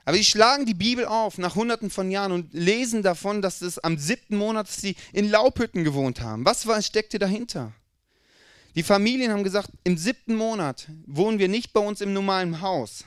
Aber 0.06 0.16
sie 0.16 0.24
schlagen 0.24 0.66
die 0.66 0.74
Bibel 0.74 1.04
auf 1.04 1.36
nach 1.36 1.56
hunderten 1.56 1.90
von 1.90 2.10
Jahren 2.10 2.32
und 2.32 2.54
lesen 2.54 3.02
davon, 3.02 3.42
dass 3.42 3.60
es 3.60 3.78
am 3.78 3.98
siebten 3.98 4.36
Monat 4.36 4.68
dass 4.68 4.80
sie 4.80 4.96
in 5.12 5.28
Laubhütten 5.28 5.84
gewohnt 5.84 6.20
haben. 6.20 6.44
Was 6.44 6.66
war, 6.66 6.80
steckte 6.80 7.18
dahinter? 7.18 7.72
Die 8.76 8.82
Familien 8.82 9.32
haben 9.32 9.42
gesagt, 9.42 9.70
im 9.84 9.98
siebten 9.98 10.36
Monat 10.36 10.88
wohnen 11.06 11.38
wir 11.38 11.48
nicht 11.48 11.72
bei 11.72 11.80
uns 11.80 12.00
im 12.00 12.12
normalen 12.12 12.60
Haus, 12.60 13.04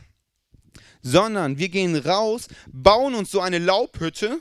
sondern 1.02 1.58
wir 1.58 1.70
gehen 1.70 1.96
raus, 1.96 2.48
bauen 2.72 3.16
uns 3.16 3.32
so 3.32 3.42
eine 3.42 3.60
Laubhütte. 3.60 4.40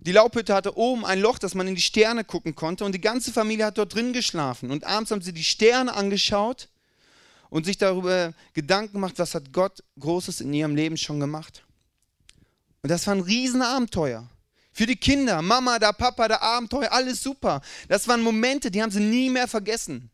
Die 0.00 0.12
Laubhütte 0.12 0.54
hatte 0.54 0.76
oben 0.76 1.04
ein 1.04 1.20
Loch, 1.20 1.38
dass 1.38 1.54
man 1.54 1.66
in 1.66 1.74
die 1.74 1.80
Sterne 1.80 2.24
gucken 2.24 2.54
konnte 2.54 2.84
und 2.84 2.92
die 2.92 3.00
ganze 3.00 3.32
Familie 3.32 3.66
hat 3.66 3.78
dort 3.78 3.94
drin 3.94 4.12
geschlafen. 4.12 4.70
Und 4.70 4.84
abends 4.84 5.10
haben 5.10 5.22
sie 5.22 5.32
die 5.32 5.44
Sterne 5.44 5.94
angeschaut 5.94 6.68
und 7.50 7.64
sich 7.64 7.78
darüber 7.78 8.34
Gedanken 8.52 9.00
macht, 9.00 9.18
was 9.18 9.34
hat 9.34 9.52
Gott 9.52 9.82
Großes 9.98 10.40
in 10.40 10.52
ihrem 10.52 10.76
Leben 10.76 10.96
schon 10.96 11.20
gemacht. 11.20 11.64
Und 12.82 12.90
das 12.90 13.06
war 13.06 13.14
ein 13.14 13.20
Riesenabenteuer. 13.20 14.28
Für 14.72 14.86
die 14.86 14.96
Kinder, 14.96 15.40
Mama, 15.40 15.78
da 15.78 15.92
Papa, 15.92 16.26
da 16.26 16.40
Abenteuer, 16.40 16.90
alles 16.92 17.22
super. 17.22 17.62
Das 17.88 18.08
waren 18.08 18.20
Momente, 18.20 18.70
die 18.70 18.82
haben 18.82 18.90
sie 18.90 19.00
nie 19.00 19.30
mehr 19.30 19.46
vergessen. 19.46 20.10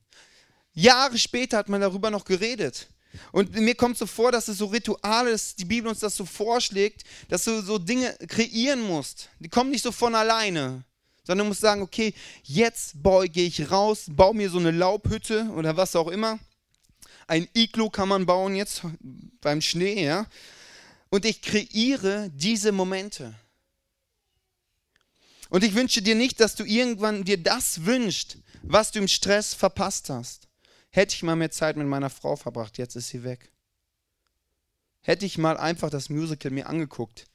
Jahre 0.74 1.18
später 1.18 1.56
hat 1.56 1.68
man 1.68 1.80
darüber 1.80 2.10
noch 2.10 2.24
geredet. 2.24 2.88
Und 3.32 3.54
mir 3.54 3.74
kommt 3.74 3.98
so 3.98 4.06
vor, 4.06 4.32
dass 4.32 4.48
es 4.48 4.58
so 4.58 4.66
Rituale 4.66 5.30
ist, 5.30 5.58
die 5.58 5.64
Bibel 5.64 5.90
uns 5.90 6.00
das 6.00 6.16
so 6.16 6.24
vorschlägt, 6.24 7.02
dass 7.28 7.44
du 7.44 7.60
so 7.62 7.78
Dinge 7.78 8.16
kreieren 8.28 8.80
musst. 8.80 9.28
Die 9.40 9.48
kommen 9.48 9.70
nicht 9.70 9.82
so 9.82 9.92
von 9.92 10.14
alleine, 10.14 10.84
sondern 11.24 11.46
du 11.46 11.48
musst 11.48 11.60
sagen, 11.60 11.82
okay, 11.82 12.14
jetzt 12.44 12.94
gehe 13.32 13.46
ich 13.46 13.70
raus, 13.70 14.04
baue 14.08 14.34
mir 14.34 14.50
so 14.50 14.58
eine 14.58 14.70
Laubhütte 14.70 15.50
oder 15.56 15.76
was 15.76 15.96
auch 15.96 16.08
immer 16.08 16.38
ein 17.30 17.48
Iglo 17.54 17.88
kann 17.90 18.08
man 18.08 18.26
bauen 18.26 18.56
jetzt 18.56 18.82
beim 19.40 19.60
Schnee, 19.62 20.04
ja. 20.04 20.26
Und 21.10 21.24
ich 21.24 21.40
kreiere 21.40 22.28
diese 22.34 22.72
Momente. 22.72 23.34
Und 25.48 25.62
ich 25.62 25.74
wünsche 25.74 26.02
dir 26.02 26.16
nicht, 26.16 26.40
dass 26.40 26.56
du 26.56 26.64
irgendwann 26.64 27.24
dir 27.24 27.40
das 27.40 27.84
wünschst, 27.84 28.38
was 28.62 28.90
du 28.90 28.98
im 28.98 29.08
Stress 29.08 29.54
verpasst 29.54 30.10
hast. 30.10 30.48
Hätte 30.90 31.14
ich 31.14 31.22
mal 31.22 31.36
mehr 31.36 31.50
Zeit 31.50 31.76
mit 31.76 31.86
meiner 31.86 32.10
Frau 32.10 32.36
verbracht, 32.36 32.78
jetzt 32.78 32.96
ist 32.96 33.08
sie 33.08 33.22
weg. 33.22 33.50
Hätte 35.02 35.24
ich 35.24 35.38
mal 35.38 35.56
einfach 35.56 35.88
das 35.88 36.10
Musical 36.10 36.50
mir 36.50 36.68
angeguckt, 36.68 37.26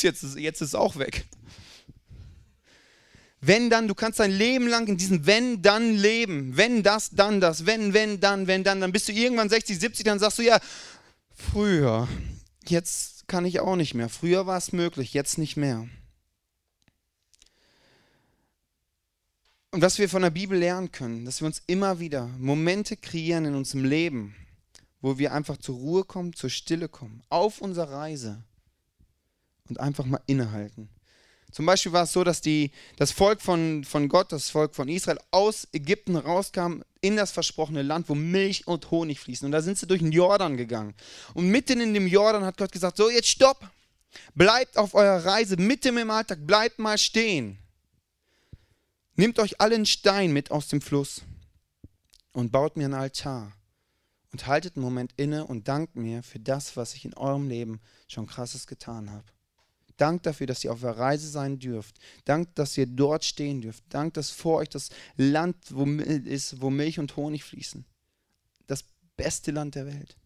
jetzt, 0.00 0.22
jetzt 0.22 0.60
ist 0.60 0.68
es 0.68 0.74
auch 0.74 0.96
weg. 0.96 1.26
Wenn 3.44 3.70
dann, 3.70 3.88
du 3.88 3.94
kannst 3.94 4.20
dein 4.20 4.30
Leben 4.30 4.68
lang 4.68 4.86
in 4.86 4.96
diesem 4.96 5.26
Wenn 5.26 5.62
dann 5.62 5.96
leben. 5.96 6.56
Wenn 6.56 6.84
das, 6.84 7.10
dann 7.10 7.40
das. 7.40 7.66
Wenn, 7.66 7.92
wenn, 7.92 8.20
dann, 8.20 8.46
wenn 8.46 8.62
dann. 8.62 8.80
Dann 8.80 8.92
bist 8.92 9.08
du 9.08 9.12
irgendwann 9.12 9.48
60, 9.48 9.80
70, 9.80 10.04
dann 10.04 10.20
sagst 10.20 10.38
du 10.38 10.42
ja, 10.42 10.60
früher, 11.34 12.06
jetzt 12.68 13.26
kann 13.26 13.44
ich 13.44 13.58
auch 13.58 13.74
nicht 13.74 13.94
mehr. 13.94 14.08
Früher 14.08 14.46
war 14.46 14.58
es 14.58 14.72
möglich, 14.72 15.12
jetzt 15.12 15.38
nicht 15.38 15.56
mehr. 15.56 15.88
Und 19.72 19.80
was 19.80 19.98
wir 19.98 20.10
von 20.10 20.20
der 20.20 20.28
Bibel 20.28 20.58
lernen 20.58 20.92
können, 20.92 21.24
dass 21.24 21.40
wir 21.40 21.46
uns 21.46 21.62
immer 21.66 21.98
wieder 21.98 22.26
Momente 22.38 22.94
kreieren 22.94 23.46
in 23.46 23.54
unserem 23.54 23.86
Leben, 23.86 24.36
wo 25.00 25.16
wir 25.16 25.32
einfach 25.32 25.56
zur 25.56 25.76
Ruhe 25.76 26.04
kommen, 26.04 26.34
zur 26.34 26.50
Stille 26.50 26.90
kommen, 26.90 27.22
auf 27.30 27.62
unserer 27.62 27.90
Reise 27.90 28.44
und 29.70 29.80
einfach 29.80 30.04
mal 30.04 30.20
innehalten. 30.26 30.90
Zum 31.50 31.64
Beispiel 31.64 31.92
war 31.92 32.02
es 32.02 32.12
so, 32.12 32.22
dass 32.22 32.42
die, 32.42 32.70
das 32.96 33.12
Volk 33.12 33.40
von, 33.40 33.82
von 33.84 34.10
Gott, 34.10 34.30
das 34.30 34.50
Volk 34.50 34.74
von 34.74 34.88
Israel 34.88 35.18
aus 35.30 35.66
Ägypten 35.72 36.16
rauskam 36.16 36.82
in 37.00 37.16
das 37.16 37.30
versprochene 37.30 37.80
Land, 37.80 38.10
wo 38.10 38.14
Milch 38.14 38.66
und 38.66 38.90
Honig 38.90 39.20
fließen. 39.20 39.46
Und 39.46 39.52
da 39.52 39.62
sind 39.62 39.78
sie 39.78 39.86
durch 39.86 40.00
den 40.00 40.12
Jordan 40.12 40.58
gegangen. 40.58 40.94
Und 41.32 41.48
mitten 41.48 41.80
in 41.80 41.94
dem 41.94 42.06
Jordan 42.06 42.44
hat 42.44 42.58
Gott 42.58 42.72
gesagt, 42.72 42.98
so 42.98 43.08
jetzt 43.08 43.28
stopp, 43.28 43.70
bleibt 44.34 44.76
auf 44.76 44.94
eurer 44.94 45.24
Reise, 45.24 45.56
mitten 45.56 45.96
im 45.96 46.10
Alltag, 46.10 46.46
bleibt 46.46 46.78
mal 46.78 46.98
stehen. 46.98 47.58
Nehmt 49.14 49.38
euch 49.38 49.60
allen 49.60 49.84
Stein 49.84 50.32
mit 50.32 50.50
aus 50.50 50.68
dem 50.68 50.80
Fluss 50.80 51.22
und 52.32 52.50
baut 52.50 52.76
mir 52.76 52.86
einen 52.86 52.94
Altar 52.94 53.52
und 54.32 54.46
haltet 54.46 54.76
einen 54.76 54.84
Moment 54.84 55.12
inne 55.18 55.46
und 55.46 55.68
dankt 55.68 55.96
mir 55.96 56.22
für 56.22 56.40
das, 56.40 56.76
was 56.76 56.94
ich 56.94 57.04
in 57.04 57.14
eurem 57.14 57.48
Leben 57.48 57.80
schon 58.08 58.26
krasses 58.26 58.66
getan 58.66 59.10
habe. 59.10 59.26
Dank 59.98 60.22
dafür, 60.22 60.46
dass 60.46 60.64
ihr 60.64 60.72
auf 60.72 60.80
der 60.80 60.96
Reise 60.96 61.28
sein 61.28 61.58
dürft. 61.58 61.98
Dank, 62.24 62.54
dass 62.54 62.76
ihr 62.78 62.86
dort 62.86 63.24
stehen 63.26 63.60
dürft. 63.60 63.84
Dank, 63.90 64.14
dass 64.14 64.30
vor 64.30 64.58
euch 64.58 64.70
das 64.70 64.88
Land 65.16 65.56
wo, 65.68 65.84
ist, 65.84 66.62
wo 66.62 66.70
Milch 66.70 66.98
und 66.98 67.14
Honig 67.16 67.44
fließen. 67.44 67.84
Das 68.66 68.84
beste 69.16 69.50
Land 69.50 69.74
der 69.74 69.86
Welt. 69.86 70.16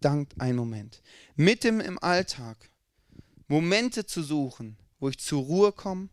Dankt 0.00 0.40
einen 0.40 0.56
Moment. 0.56 1.02
Mitten 1.34 1.80
im 1.80 1.98
Alltag 1.98 2.70
Momente 3.48 4.06
zu 4.06 4.22
suchen, 4.22 4.78
wo 5.00 5.08
ich 5.08 5.18
zur 5.18 5.42
Ruhe 5.42 5.72
komme 5.72 6.08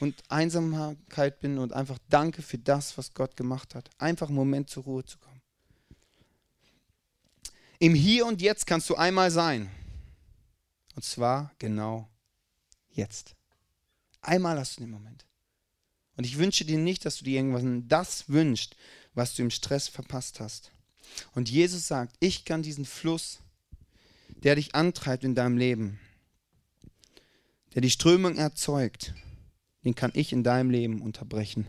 und 0.00 0.14
Einsamkeit 0.28 1.40
bin 1.40 1.58
und 1.58 1.72
einfach 1.72 1.98
danke 2.08 2.42
für 2.42 2.58
das, 2.58 2.96
was 2.96 3.14
Gott 3.14 3.36
gemacht 3.36 3.74
hat. 3.74 3.90
Einfach 3.98 4.28
einen 4.28 4.36
Moment 4.36 4.70
zur 4.70 4.84
Ruhe 4.84 5.04
zu 5.04 5.18
kommen. 5.18 5.40
Im 7.80 7.94
Hier 7.94 8.26
und 8.26 8.40
Jetzt 8.40 8.66
kannst 8.66 8.88
du 8.90 8.96
einmal 8.96 9.30
sein. 9.30 9.70
Und 10.94 11.04
zwar 11.04 11.54
genau 11.58 12.08
jetzt. 12.90 13.34
Einmal 14.20 14.58
hast 14.58 14.76
du 14.76 14.80
den 14.82 14.90
Moment. 14.90 15.24
Und 16.16 16.24
ich 16.24 16.38
wünsche 16.38 16.64
dir 16.64 16.78
nicht, 16.78 17.04
dass 17.04 17.18
du 17.18 17.24
dir 17.24 17.36
irgendwann 17.36 17.86
das 17.86 18.28
wünschst, 18.28 18.74
was 19.14 19.34
du 19.34 19.42
im 19.42 19.50
Stress 19.50 19.86
verpasst 19.86 20.40
hast. 20.40 20.72
Und 21.34 21.48
Jesus 21.48 21.86
sagt, 21.86 22.16
ich 22.18 22.44
kann 22.44 22.62
diesen 22.62 22.84
Fluss, 22.84 23.38
der 24.28 24.56
dich 24.56 24.74
antreibt 24.74 25.22
in 25.22 25.36
deinem 25.36 25.56
Leben, 25.56 26.00
der 27.74 27.82
die 27.82 27.90
Strömung 27.90 28.36
erzeugt, 28.36 29.14
den 29.88 29.94
kann 29.94 30.10
ich 30.12 30.34
in 30.34 30.44
deinem 30.44 30.68
Leben 30.68 31.00
unterbrechen. 31.00 31.66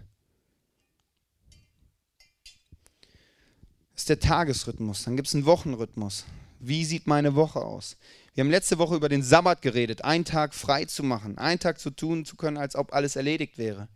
Das 3.93 4.01
ist 4.01 4.09
der 4.09 4.19
Tagesrhythmus, 4.19 5.03
dann 5.03 5.15
gibt 5.15 5.29
es 5.29 5.35
einen 5.35 5.45
Wochenrhythmus. 5.45 6.25
Wie 6.59 6.83
sieht 6.83 7.07
meine 7.07 7.35
Woche 7.35 7.61
aus? 7.61 7.95
Wir 8.33 8.43
haben 8.43 8.51
letzte 8.51 8.77
Woche 8.77 8.95
über 8.95 9.07
den 9.07 9.23
Sabbat 9.23 9.61
geredet, 9.61 10.03
einen 10.03 10.25
Tag 10.25 10.53
frei 10.53 10.83
zu 10.83 11.01
machen, 11.01 11.37
einen 11.37 11.59
Tag 11.59 11.79
zu 11.79 11.91
tun 11.91 12.25
zu 12.25 12.35
können, 12.35 12.57
als 12.57 12.75
ob 12.75 12.91
alles 12.93 13.15
erledigt 13.15 13.57
wäre. 13.57 13.87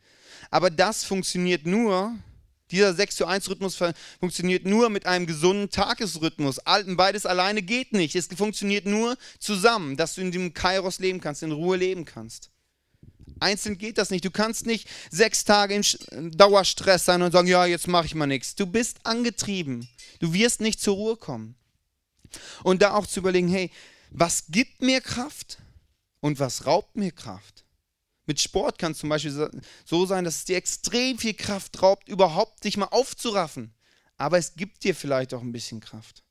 Aber 0.50 0.70
das 0.70 1.04
funktioniert 1.04 1.66
nur, 1.66 2.16
dieser 2.72 2.94
6 2.94 3.18
zu 3.18 3.26
1 3.26 3.50
Rhythmus 3.50 3.78
funktioniert 4.22 4.66
nur 4.66 4.90
mit 4.90 5.06
einem 5.06 5.26
gesunden 5.26 5.70
Tagesrhythmus. 5.70 6.62
Beides 6.96 7.26
alleine 7.26 7.62
geht 7.62 7.92
nicht. 7.92 8.16
Es 8.16 8.28
funktioniert 8.28 8.86
nur 8.86 9.18
zusammen, 9.40 9.98
dass 9.98 10.16
du 10.16 10.22
in 10.22 10.32
dem 10.32 10.54
Kairos 10.54 11.00
leben 11.00 11.20
kannst, 11.20 11.44
in 11.44 11.52
Ruhe 11.52 11.76
leben 11.76 12.06
kannst. 12.06 12.53
Einzeln 13.40 13.78
geht 13.78 13.98
das 13.98 14.10
nicht. 14.10 14.26
Du 14.26 14.32
kannst 14.32 14.66
nicht 14.66 14.88
sechs 15.10 15.44
Tage 15.44 15.76
im 16.12 16.32
Dauerstress 16.32 17.06
sein 17.06 17.22
und 17.22 17.32
sagen, 17.32 17.48
ja, 17.48 17.66
jetzt 17.66 17.88
mache 17.88 18.06
ich 18.06 18.16
mal 18.16 18.28
nichts. 18.28 18.56
Du 18.56 18.66
bist 18.66 19.06
angetrieben. 19.06 19.88
Du 20.20 20.34
wirst 20.34 20.62
nicht 20.62 20.80
zur 20.80 20.96
Ruhe 20.96 21.18
kommen. 21.18 21.56
Und 22.64 22.82
da 22.82 22.94
auch 22.94 23.08
zu 23.08 23.20
überlegen, 23.20 23.48
hey, 23.48 23.72
was 24.10 24.46
gibt 24.50 24.82
mir 24.82 25.02
Kraft 25.02 25.58
und 26.20 26.40
was 26.40 26.66
raubt 26.66 26.96
mir 26.96 27.12
Kraft? 27.12 27.66
Mit 28.26 28.40
Sport 28.40 28.80
kann 28.80 28.94
es 28.94 29.00
zum 29.00 29.10
Beispiel 29.10 29.50
so 29.86 30.06
sein, 30.06 30.24
dass 30.24 30.38
es 30.38 30.46
dir 30.46 30.56
extrem 30.56 31.18
viel 31.18 31.34
Kraft 31.34 31.82
raubt, 31.82 32.08
überhaupt 32.08 32.64
dich 32.64 32.78
mal 32.78 32.86
aufzuraffen. 32.86 33.74
Aber 34.18 34.38
es 34.38 34.56
gibt 34.56 34.84
dir 34.84 34.96
vielleicht 34.96 35.34
auch 35.34 35.42
ein 35.42 35.52
bisschen 35.52 35.82
Kraft. 35.82 36.24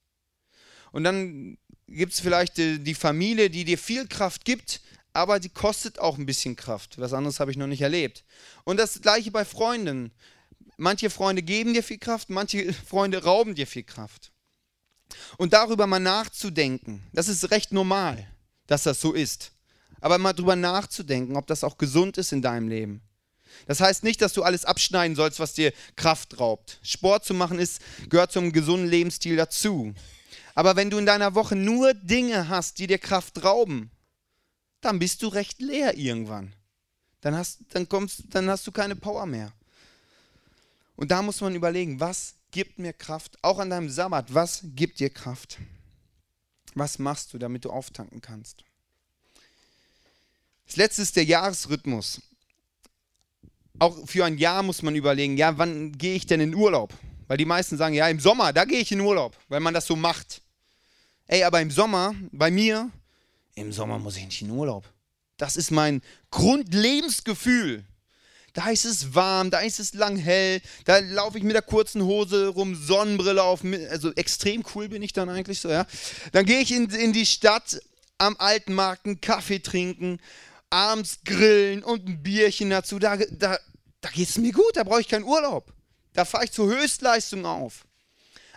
Und 0.92 1.04
dann 1.04 1.58
gibt 1.86 2.14
es 2.14 2.20
vielleicht 2.20 2.56
die 2.56 2.94
Familie, 2.94 3.50
die 3.50 3.64
dir 3.64 3.78
viel 3.78 4.06
Kraft 4.06 4.44
gibt, 4.44 4.80
aber 5.12 5.40
die 5.40 5.48
kostet 5.48 5.98
auch 5.98 6.18
ein 6.18 6.26
bisschen 6.26 6.56
Kraft. 6.56 6.98
Was 6.98 7.12
anderes 7.12 7.40
habe 7.40 7.50
ich 7.50 7.56
noch 7.56 7.66
nicht 7.66 7.82
erlebt. 7.82 8.24
Und 8.64 8.78
das 8.78 9.00
gleiche 9.00 9.30
bei 9.30 9.44
Freunden. 9.44 10.12
Manche 10.78 11.10
Freunde 11.10 11.42
geben 11.42 11.74
dir 11.74 11.82
viel 11.82 11.98
Kraft, 11.98 12.30
manche 12.30 12.72
Freunde 12.88 13.22
rauben 13.22 13.54
dir 13.54 13.66
viel 13.66 13.84
Kraft. 13.84 14.32
Und 15.36 15.52
darüber 15.52 15.86
mal 15.86 16.00
nachzudenken, 16.00 17.02
das 17.12 17.28
ist 17.28 17.50
recht 17.50 17.72
normal, 17.72 18.26
dass 18.66 18.84
das 18.84 19.00
so 19.00 19.12
ist 19.12 19.52
aber 20.02 20.18
mal 20.18 20.34
drüber 20.34 20.56
nachzudenken, 20.56 21.36
ob 21.36 21.46
das 21.46 21.64
auch 21.64 21.78
gesund 21.78 22.18
ist 22.18 22.32
in 22.32 22.42
deinem 22.42 22.68
Leben. 22.68 23.00
Das 23.66 23.80
heißt 23.80 24.02
nicht, 24.02 24.20
dass 24.20 24.32
du 24.32 24.42
alles 24.42 24.64
abschneiden 24.64 25.14
sollst, 25.14 25.38
was 25.38 25.54
dir 25.54 25.72
Kraft 25.94 26.40
raubt. 26.40 26.80
Sport 26.82 27.24
zu 27.24 27.34
machen 27.34 27.58
ist, 27.58 27.80
gehört 28.08 28.32
zum 28.32 28.52
gesunden 28.52 28.88
Lebensstil 28.88 29.36
dazu. 29.36 29.94
Aber 30.54 30.74
wenn 30.74 30.90
du 30.90 30.98
in 30.98 31.06
deiner 31.06 31.34
Woche 31.34 31.54
nur 31.54 31.94
Dinge 31.94 32.48
hast, 32.48 32.78
die 32.78 32.88
dir 32.88 32.98
Kraft 32.98 33.44
rauben, 33.44 33.91
dann 34.84 34.98
bist 34.98 35.22
du 35.22 35.28
recht 35.28 35.60
leer 35.60 35.96
irgendwann. 35.96 36.52
Dann 37.22 37.34
hast, 37.34 37.60
dann 37.70 37.88
kommst, 37.88 38.24
dann 38.30 38.50
hast 38.50 38.66
du 38.66 38.72
keine 38.72 38.96
Power 38.96 39.26
mehr. 39.26 39.52
Und 40.96 41.10
da 41.10 41.22
muss 41.22 41.40
man 41.40 41.54
überlegen, 41.54 42.00
was 42.00 42.34
gibt 42.50 42.78
mir 42.78 42.92
Kraft? 42.92 43.38
Auch 43.42 43.58
an 43.58 43.70
deinem 43.70 43.88
Sabbat, 43.88 44.34
was 44.34 44.60
gibt 44.62 45.00
dir 45.00 45.10
Kraft? 45.10 45.58
Was 46.74 46.98
machst 46.98 47.32
du, 47.32 47.38
damit 47.38 47.64
du 47.64 47.70
auftanken 47.70 48.20
kannst? 48.20 48.64
Das 50.66 50.76
letzte 50.76 51.02
ist 51.02 51.16
der 51.16 51.24
Jahresrhythmus. 51.24 52.20
Auch 53.78 54.06
für 54.06 54.24
ein 54.24 54.38
Jahr 54.38 54.62
muss 54.62 54.82
man 54.82 54.94
überlegen, 54.94 55.36
ja, 55.36 55.58
wann 55.58 55.92
gehe 55.92 56.14
ich 56.14 56.26
denn 56.26 56.40
in 56.40 56.54
Urlaub? 56.54 56.92
Weil 57.26 57.36
die 57.36 57.44
meisten 57.44 57.76
sagen, 57.76 57.94
ja, 57.94 58.08
im 58.08 58.20
Sommer, 58.20 58.52
da 58.52 58.64
gehe 58.64 58.80
ich 58.80 58.92
in 58.92 59.00
Urlaub, 59.00 59.36
weil 59.48 59.60
man 59.60 59.74
das 59.74 59.86
so 59.86 59.96
macht. 59.96 60.42
Ey, 61.26 61.44
aber 61.44 61.60
im 61.60 61.70
Sommer, 61.70 62.14
bei 62.30 62.50
mir, 62.50 62.90
im 63.54 63.72
Sommer 63.72 63.98
muss 63.98 64.16
ich 64.16 64.24
nicht 64.24 64.42
in 64.42 64.50
Urlaub. 64.50 64.88
Das 65.36 65.56
ist 65.56 65.70
mein 65.70 66.02
Grundlebensgefühl. 66.30 67.84
Da 68.52 68.68
ist 68.68 68.84
es 68.84 69.14
warm, 69.14 69.50
da 69.50 69.60
ist 69.60 69.80
es 69.80 69.94
lang 69.94 70.16
hell, 70.16 70.60
da 70.84 70.98
laufe 70.98 71.38
ich 71.38 71.44
mit 71.44 71.54
der 71.54 71.62
kurzen 71.62 72.02
Hose 72.02 72.48
rum, 72.48 72.74
Sonnenbrille 72.74 73.42
auf, 73.42 73.62
also 73.88 74.12
extrem 74.12 74.62
cool 74.74 74.90
bin 74.90 75.02
ich 75.02 75.14
dann 75.14 75.30
eigentlich 75.30 75.60
so, 75.60 75.70
ja. 75.70 75.86
Dann 76.32 76.44
gehe 76.44 76.60
ich 76.60 76.70
in, 76.70 76.90
in 76.90 77.14
die 77.14 77.24
Stadt 77.24 77.80
am 78.18 78.36
alten 78.38 78.76
Kaffee 79.22 79.60
trinken 79.60 80.18
abends 80.72 81.20
grillen 81.24 81.84
und 81.84 82.08
ein 82.08 82.22
Bierchen 82.22 82.70
dazu, 82.70 82.98
da, 82.98 83.16
da, 83.16 83.58
da 84.00 84.08
geht 84.08 84.28
es 84.28 84.38
mir 84.38 84.52
gut, 84.52 84.74
da 84.74 84.84
brauche 84.84 85.02
ich 85.02 85.08
keinen 85.08 85.24
Urlaub. 85.24 85.72
Da 86.14 86.24
fahre 86.24 86.44
ich 86.44 86.52
zur 86.52 86.66
Höchstleistung 86.66 87.44
auf. 87.44 87.84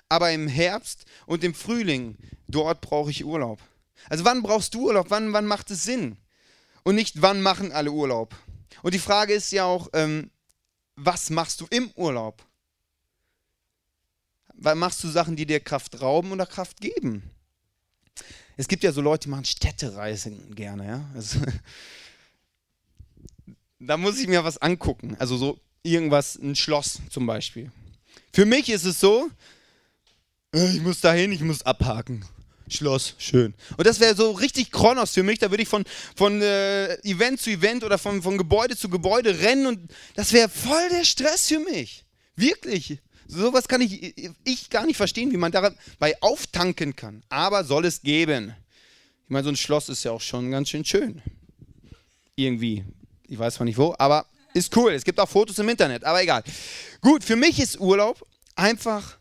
Aber 0.07 0.31
im 0.31 0.47
Herbst 0.47 1.05
und 1.25 1.43
im 1.43 1.53
Frühling, 1.53 2.17
dort 2.47 2.81
brauche 2.81 3.11
ich 3.11 3.25
Urlaub. 3.25 3.59
Also 4.09 4.25
wann 4.25 4.43
brauchst 4.43 4.73
du 4.73 4.87
Urlaub? 4.87 5.09
Wann, 5.09 5.33
wann 5.33 5.45
macht 5.45 5.71
es 5.71 5.83
Sinn? 5.83 6.17
Und 6.83 6.95
nicht, 6.95 7.21
wann 7.21 7.41
machen 7.41 7.71
alle 7.71 7.91
Urlaub? 7.91 8.35
Und 8.83 8.93
die 8.93 8.99
Frage 8.99 9.33
ist 9.33 9.51
ja 9.51 9.65
auch, 9.65 9.89
ähm, 9.93 10.29
was 10.95 11.29
machst 11.29 11.61
du 11.61 11.67
im 11.69 11.89
Urlaub? 11.95 12.43
Machst 14.53 15.03
du 15.03 15.09
Sachen, 15.09 15.35
die 15.35 15.45
dir 15.45 15.59
Kraft 15.59 16.01
rauben 16.01 16.31
oder 16.31 16.45
Kraft 16.45 16.79
geben? 16.79 17.29
Es 18.57 18.67
gibt 18.67 18.83
ja 18.83 18.91
so 18.91 19.01
Leute, 19.01 19.23
die 19.23 19.29
machen 19.29 19.45
Städtereisen 19.45 20.55
gerne, 20.55 20.87
ja. 20.87 21.09
Also, 21.13 21.39
da 23.79 23.97
muss 23.97 24.19
ich 24.19 24.27
mir 24.27 24.43
was 24.43 24.57
angucken. 24.57 25.15
Also 25.19 25.35
so 25.35 25.59
irgendwas, 25.83 26.35
ein 26.35 26.55
Schloss 26.55 27.01
zum 27.09 27.25
Beispiel. 27.25 27.71
Für 28.33 28.45
mich 28.45 28.69
ist 28.69 28.85
es 28.85 28.99
so, 28.99 29.29
äh, 30.53 30.75
ich 30.75 30.81
muss 30.81 31.01
dahin, 31.01 31.31
ich 31.31 31.41
muss 31.41 31.63
abhaken. 31.63 32.25
Schloss, 32.67 33.13
schön. 33.19 33.53
Und 33.77 33.85
das 33.85 33.99
wäre 33.99 34.15
so 34.15 34.31
richtig 34.31 34.71
Kronos 34.71 35.11
für 35.11 35.23
mich. 35.23 35.39
Da 35.39 35.51
würde 35.51 35.63
ich 35.63 35.69
von, 35.69 35.83
von 36.15 36.41
äh, 36.41 36.95
Event 37.03 37.39
zu 37.39 37.51
Event 37.51 37.83
oder 37.83 37.97
von, 37.97 38.21
von 38.21 38.37
Gebäude 38.37 38.75
zu 38.75 38.89
Gebäude 38.89 39.39
rennen 39.39 39.67
und 39.67 39.91
das 40.15 40.33
wäre 40.33 40.49
voll 40.49 40.89
der 40.89 41.05
Stress 41.05 41.47
für 41.47 41.59
mich. 41.59 42.05
Wirklich. 42.35 42.99
Sowas 43.27 43.67
kann 43.67 43.81
ich, 43.81 44.31
ich 44.43 44.69
gar 44.69 44.85
nicht 44.85 44.97
verstehen, 44.97 45.31
wie 45.31 45.37
man 45.37 45.51
dabei 45.51 46.21
auftanken 46.21 46.95
kann. 46.95 47.23
Aber 47.29 47.63
soll 47.63 47.85
es 47.85 48.01
geben. 48.01 48.55
Ich 49.23 49.29
meine, 49.29 49.43
so 49.43 49.49
ein 49.49 49.55
Schloss 49.55 49.89
ist 49.89 50.03
ja 50.03 50.11
auch 50.11 50.21
schon 50.21 50.51
ganz 50.51 50.69
schön 50.69 50.85
schön. 50.85 51.21
Irgendwie. 52.35 52.83
Ich 53.27 53.39
weiß 53.39 53.55
zwar 53.55 53.65
nicht 53.65 53.77
wo, 53.77 53.95
aber 53.97 54.25
ist 54.53 54.75
cool. 54.77 54.91
Es 54.93 55.03
gibt 55.03 55.19
auch 55.19 55.29
Fotos 55.29 55.57
im 55.59 55.69
Internet, 55.69 56.03
aber 56.03 56.21
egal. 56.21 56.43
Gut, 57.01 57.23
für 57.23 57.35
mich 57.35 57.59
ist 57.59 57.79
Urlaub 57.79 58.25
einfach, 58.55 59.17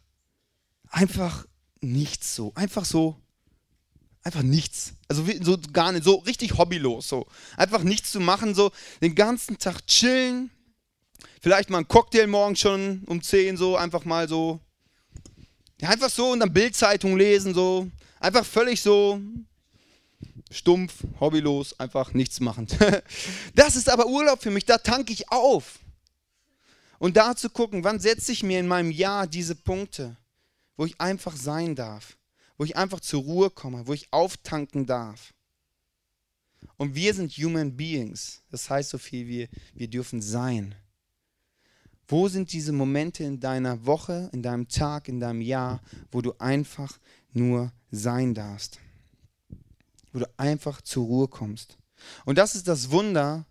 einfach 0.90 1.46
nichts 1.80 2.35
so. 2.35 2.52
Einfach 2.54 2.85
so, 2.85 3.16
einfach 4.25 4.43
nichts. 4.43 4.95
Also 5.07 5.25
so 5.43 5.59
gar 5.73 5.93
nicht, 5.93 6.05
so 6.05 6.17
richtig 6.17 6.57
hobbylos. 6.59 7.09
So. 7.09 7.27
Einfach 7.57 7.83
nichts 7.83 8.11
zu 8.11 8.21
machen, 8.21 8.55
so 8.55 8.73
den 9.01 9.15
ganzen 9.15 9.59
Tag 9.59 9.87
chillen. 9.87 10.51
Vielleicht 11.41 11.71
mal 11.71 11.79
einen 11.79 11.89
Cocktail 11.89 12.27
morgen 12.27 12.57
schon 12.57 13.05
um 13.07 13.23
10, 13.23 13.57
so 13.59 13.77
einfach 13.77 14.05
mal 14.05 14.29
so. 14.29 14.61
Ja, 15.81 15.91
einfach 15.91 16.11
so 16.11 16.31
und 16.31 16.41
dann 16.41 16.53
Bildzeitung 16.53 17.17
lesen, 17.17 17.55
so. 17.55 17.89
Einfach 18.19 18.45
völlig 18.45 18.81
so 18.81 19.21
stumpf, 20.51 21.05
hobbylos, 21.21 21.79
einfach 21.79 22.15
nichts 22.15 22.41
machen. 22.41 22.67
Das 23.55 23.77
ist 23.77 23.89
aber 23.89 24.07
Urlaub 24.07 24.43
für 24.43 24.51
mich, 24.51 24.65
da 24.65 24.79
tanke 24.79 25.13
ich 25.13 25.31
auf. 25.31 25.79
Und 26.99 27.17
da 27.17 27.37
zu 27.37 27.51
gucken, 27.51 27.85
wann 27.85 28.01
setze 28.01 28.33
ich 28.33 28.43
mir 28.43 28.59
in 28.59 28.67
meinem 28.67 28.91
Jahr 28.91 29.27
diese 29.27 29.55
Punkte, 29.55 30.17
wo 30.77 30.87
ich 30.87 31.01
einfach 31.01 31.37
sein 31.37 31.75
darf, 31.75 32.17
wo 32.57 32.64
ich 32.64 32.77
einfach 32.77 33.01
zur 33.01 33.23
Ruhe 33.23 33.51
komme, 33.51 33.87
wo 33.87 33.93
ich 33.93 34.12
auftanken 34.12 34.87
darf. 34.87 35.35
Und 36.77 36.95
wir 36.95 37.14
sind 37.14 37.33
Human 37.33 37.77
Beings. 37.77 38.43
Das 38.51 38.71
heißt 38.71 38.90
so 38.90 38.99
viel 38.99 39.29
wie, 39.29 39.49
wir 39.75 39.88
dürfen 39.88 40.21
sein. 40.23 40.75
Wo 42.07 42.29
sind 42.29 42.53
diese 42.53 42.73
Momente 42.73 43.25
in 43.25 43.40
deiner 43.40 43.87
Woche, 43.87 44.29
in 44.33 44.43
deinem 44.43 44.69
Tag, 44.69 45.09
in 45.09 45.21
deinem 45.21 45.40
Jahr, 45.40 45.81
wo 46.11 46.21
du 46.21 46.35
einfach 46.38 46.99
nur 47.33 47.73
sein 47.90 48.35
darfst? 48.35 48.79
Wo 50.12 50.19
du 50.19 50.29
einfach 50.37 50.83
zur 50.83 51.07
Ruhe 51.07 51.29
kommst. 51.29 51.79
Und 52.25 52.37
das 52.37 52.55
ist 52.55 52.69
das 52.69 52.90
Wunder, 52.90 53.47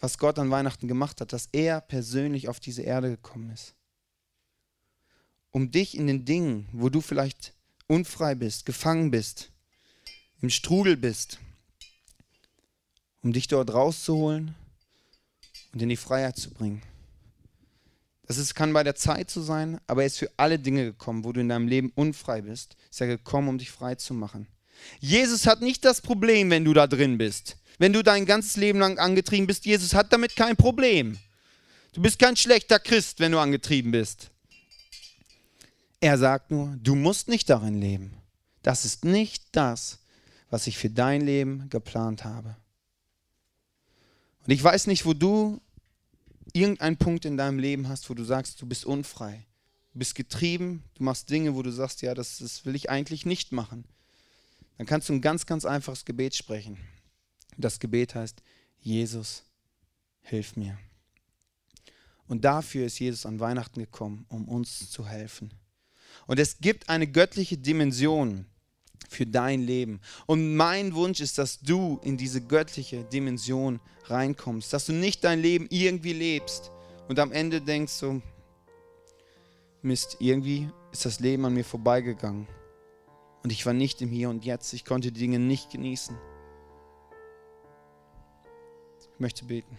was 0.00 0.18
Gott 0.18 0.38
an 0.38 0.50
Weihnachten 0.50 0.86
gemacht 0.86 1.20
hat, 1.20 1.32
dass 1.32 1.48
er 1.52 1.80
persönlich 1.80 2.48
auf 2.48 2.60
diese 2.60 2.82
Erde 2.82 3.10
gekommen 3.10 3.50
ist. 3.50 3.74
Um 5.50 5.70
dich 5.70 5.96
in 5.96 6.06
den 6.06 6.24
Dingen, 6.24 6.68
wo 6.72 6.88
du 6.88 7.00
vielleicht 7.00 7.54
unfrei 7.86 8.34
bist, 8.34 8.66
gefangen 8.66 9.10
bist, 9.10 9.50
im 10.40 10.50
Strudel 10.50 10.96
bist, 10.96 11.38
um 13.22 13.32
dich 13.32 13.48
dort 13.48 13.72
rauszuholen 13.72 14.54
und 15.72 15.82
in 15.82 15.88
die 15.88 15.96
Freiheit 15.96 16.36
zu 16.36 16.50
bringen. 16.50 16.82
Das 18.26 18.36
ist, 18.36 18.54
kann 18.54 18.74
bei 18.74 18.84
der 18.84 18.94
Zeit 18.94 19.30
so 19.30 19.42
sein, 19.42 19.80
aber 19.86 20.02
er 20.02 20.06
ist 20.06 20.18
für 20.18 20.30
alle 20.36 20.58
Dinge 20.58 20.84
gekommen, 20.84 21.24
wo 21.24 21.32
du 21.32 21.40
in 21.40 21.48
deinem 21.48 21.66
Leben 21.66 21.90
unfrei 21.94 22.42
bist. 22.42 22.76
Ist 22.90 23.00
er 23.00 23.06
gekommen, 23.06 23.48
um 23.48 23.58
dich 23.58 23.70
frei 23.70 23.94
zu 23.94 24.12
machen. 24.12 24.46
Jesus 25.00 25.46
hat 25.46 25.62
nicht 25.62 25.84
das 25.84 26.02
Problem, 26.02 26.50
wenn 26.50 26.64
du 26.64 26.74
da 26.74 26.86
drin 26.86 27.16
bist. 27.16 27.56
Wenn 27.78 27.94
du 27.94 28.02
dein 28.02 28.26
ganzes 28.26 28.56
Leben 28.56 28.80
lang 28.80 28.98
angetrieben 28.98 29.46
bist, 29.46 29.64
Jesus 29.64 29.94
hat 29.94 30.12
damit 30.12 30.36
kein 30.36 30.56
Problem. 30.56 31.18
Du 31.92 32.02
bist 32.02 32.18
kein 32.18 32.36
schlechter 32.36 32.78
Christ, 32.78 33.18
wenn 33.18 33.32
du 33.32 33.38
angetrieben 33.38 33.92
bist. 33.92 34.30
Er 36.00 36.16
sagt 36.18 36.50
nur, 36.50 36.76
du 36.76 36.94
musst 36.94 37.28
nicht 37.28 37.50
darin 37.50 37.80
leben. 37.80 38.14
Das 38.62 38.84
ist 38.84 39.04
nicht 39.04 39.44
das, 39.52 39.98
was 40.50 40.66
ich 40.66 40.78
für 40.78 40.90
dein 40.90 41.22
Leben 41.22 41.68
geplant 41.70 42.24
habe. 42.24 42.56
Und 44.46 44.52
ich 44.52 44.62
weiß 44.62 44.86
nicht, 44.86 45.04
wo 45.04 45.12
du 45.12 45.60
irgendeinen 46.52 46.96
Punkt 46.96 47.24
in 47.24 47.36
deinem 47.36 47.58
Leben 47.58 47.88
hast, 47.88 48.08
wo 48.08 48.14
du 48.14 48.24
sagst, 48.24 48.60
du 48.62 48.66
bist 48.66 48.84
unfrei. 48.84 49.44
Du 49.92 49.98
bist 49.98 50.14
getrieben, 50.14 50.84
du 50.94 51.02
machst 51.02 51.28
Dinge, 51.30 51.54
wo 51.54 51.62
du 51.62 51.72
sagst, 51.72 52.02
ja, 52.02 52.14
das, 52.14 52.38
das 52.38 52.64
will 52.64 52.74
ich 52.74 52.88
eigentlich 52.88 53.26
nicht 53.26 53.52
machen. 53.52 53.84
Dann 54.76 54.86
kannst 54.86 55.08
du 55.08 55.12
ein 55.12 55.20
ganz, 55.20 55.44
ganz 55.44 55.64
einfaches 55.64 56.04
Gebet 56.04 56.36
sprechen. 56.36 56.78
Das 57.56 57.80
Gebet 57.80 58.14
heißt, 58.14 58.42
Jesus, 58.80 59.42
hilf 60.22 60.56
mir. 60.56 60.78
Und 62.28 62.44
dafür 62.44 62.86
ist 62.86 62.98
Jesus 63.00 63.26
an 63.26 63.40
Weihnachten 63.40 63.80
gekommen, 63.80 64.24
um 64.28 64.46
uns 64.46 64.90
zu 64.90 65.06
helfen. 65.06 65.52
Und 66.26 66.38
es 66.38 66.58
gibt 66.58 66.88
eine 66.88 67.06
göttliche 67.06 67.56
Dimension 67.56 68.46
für 69.08 69.26
dein 69.26 69.62
Leben. 69.62 70.00
Und 70.26 70.56
mein 70.56 70.94
Wunsch 70.94 71.20
ist, 71.20 71.38
dass 71.38 71.60
du 71.60 71.98
in 72.02 72.16
diese 72.16 72.40
göttliche 72.40 73.04
Dimension 73.04 73.80
reinkommst, 74.04 74.72
dass 74.72 74.86
du 74.86 74.92
nicht 74.92 75.24
dein 75.24 75.40
Leben 75.40 75.66
irgendwie 75.70 76.12
lebst 76.12 76.70
und 77.08 77.18
am 77.18 77.32
Ende 77.32 77.60
denkst 77.60 77.92
so, 77.92 78.20
Mist, 79.80 80.16
irgendwie 80.20 80.68
ist 80.92 81.04
das 81.04 81.20
Leben 81.20 81.44
an 81.44 81.54
mir 81.54 81.64
vorbeigegangen 81.64 82.48
und 83.44 83.52
ich 83.52 83.64
war 83.64 83.72
nicht 83.72 84.02
im 84.02 84.10
Hier 84.10 84.28
und 84.28 84.44
Jetzt, 84.44 84.72
ich 84.72 84.84
konnte 84.84 85.12
die 85.12 85.20
Dinge 85.20 85.38
nicht 85.38 85.70
genießen. 85.70 86.16
Ich 89.00 89.20
möchte 89.20 89.44
beten. 89.44 89.76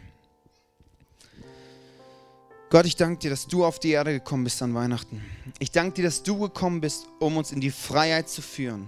Gott, 2.69 2.85
ich 2.85 2.95
danke 2.95 3.19
dir, 3.19 3.29
dass 3.31 3.47
du 3.47 3.65
auf 3.65 3.79
die 3.79 3.91
Erde 3.91 4.13
gekommen 4.13 4.43
bist 4.43 4.61
an 4.61 4.75
Weihnachten. 4.75 5.23
Ich 5.57 5.71
danke 5.71 5.95
dir, 5.95 6.03
dass 6.03 6.21
du 6.21 6.37
gekommen 6.37 6.81
bist, 6.81 7.07
um 7.19 7.35
uns 7.37 7.51
in 7.51 7.61
die 7.61 7.71
Freiheit 7.71 8.29
zu 8.29 8.41
führen 8.41 8.87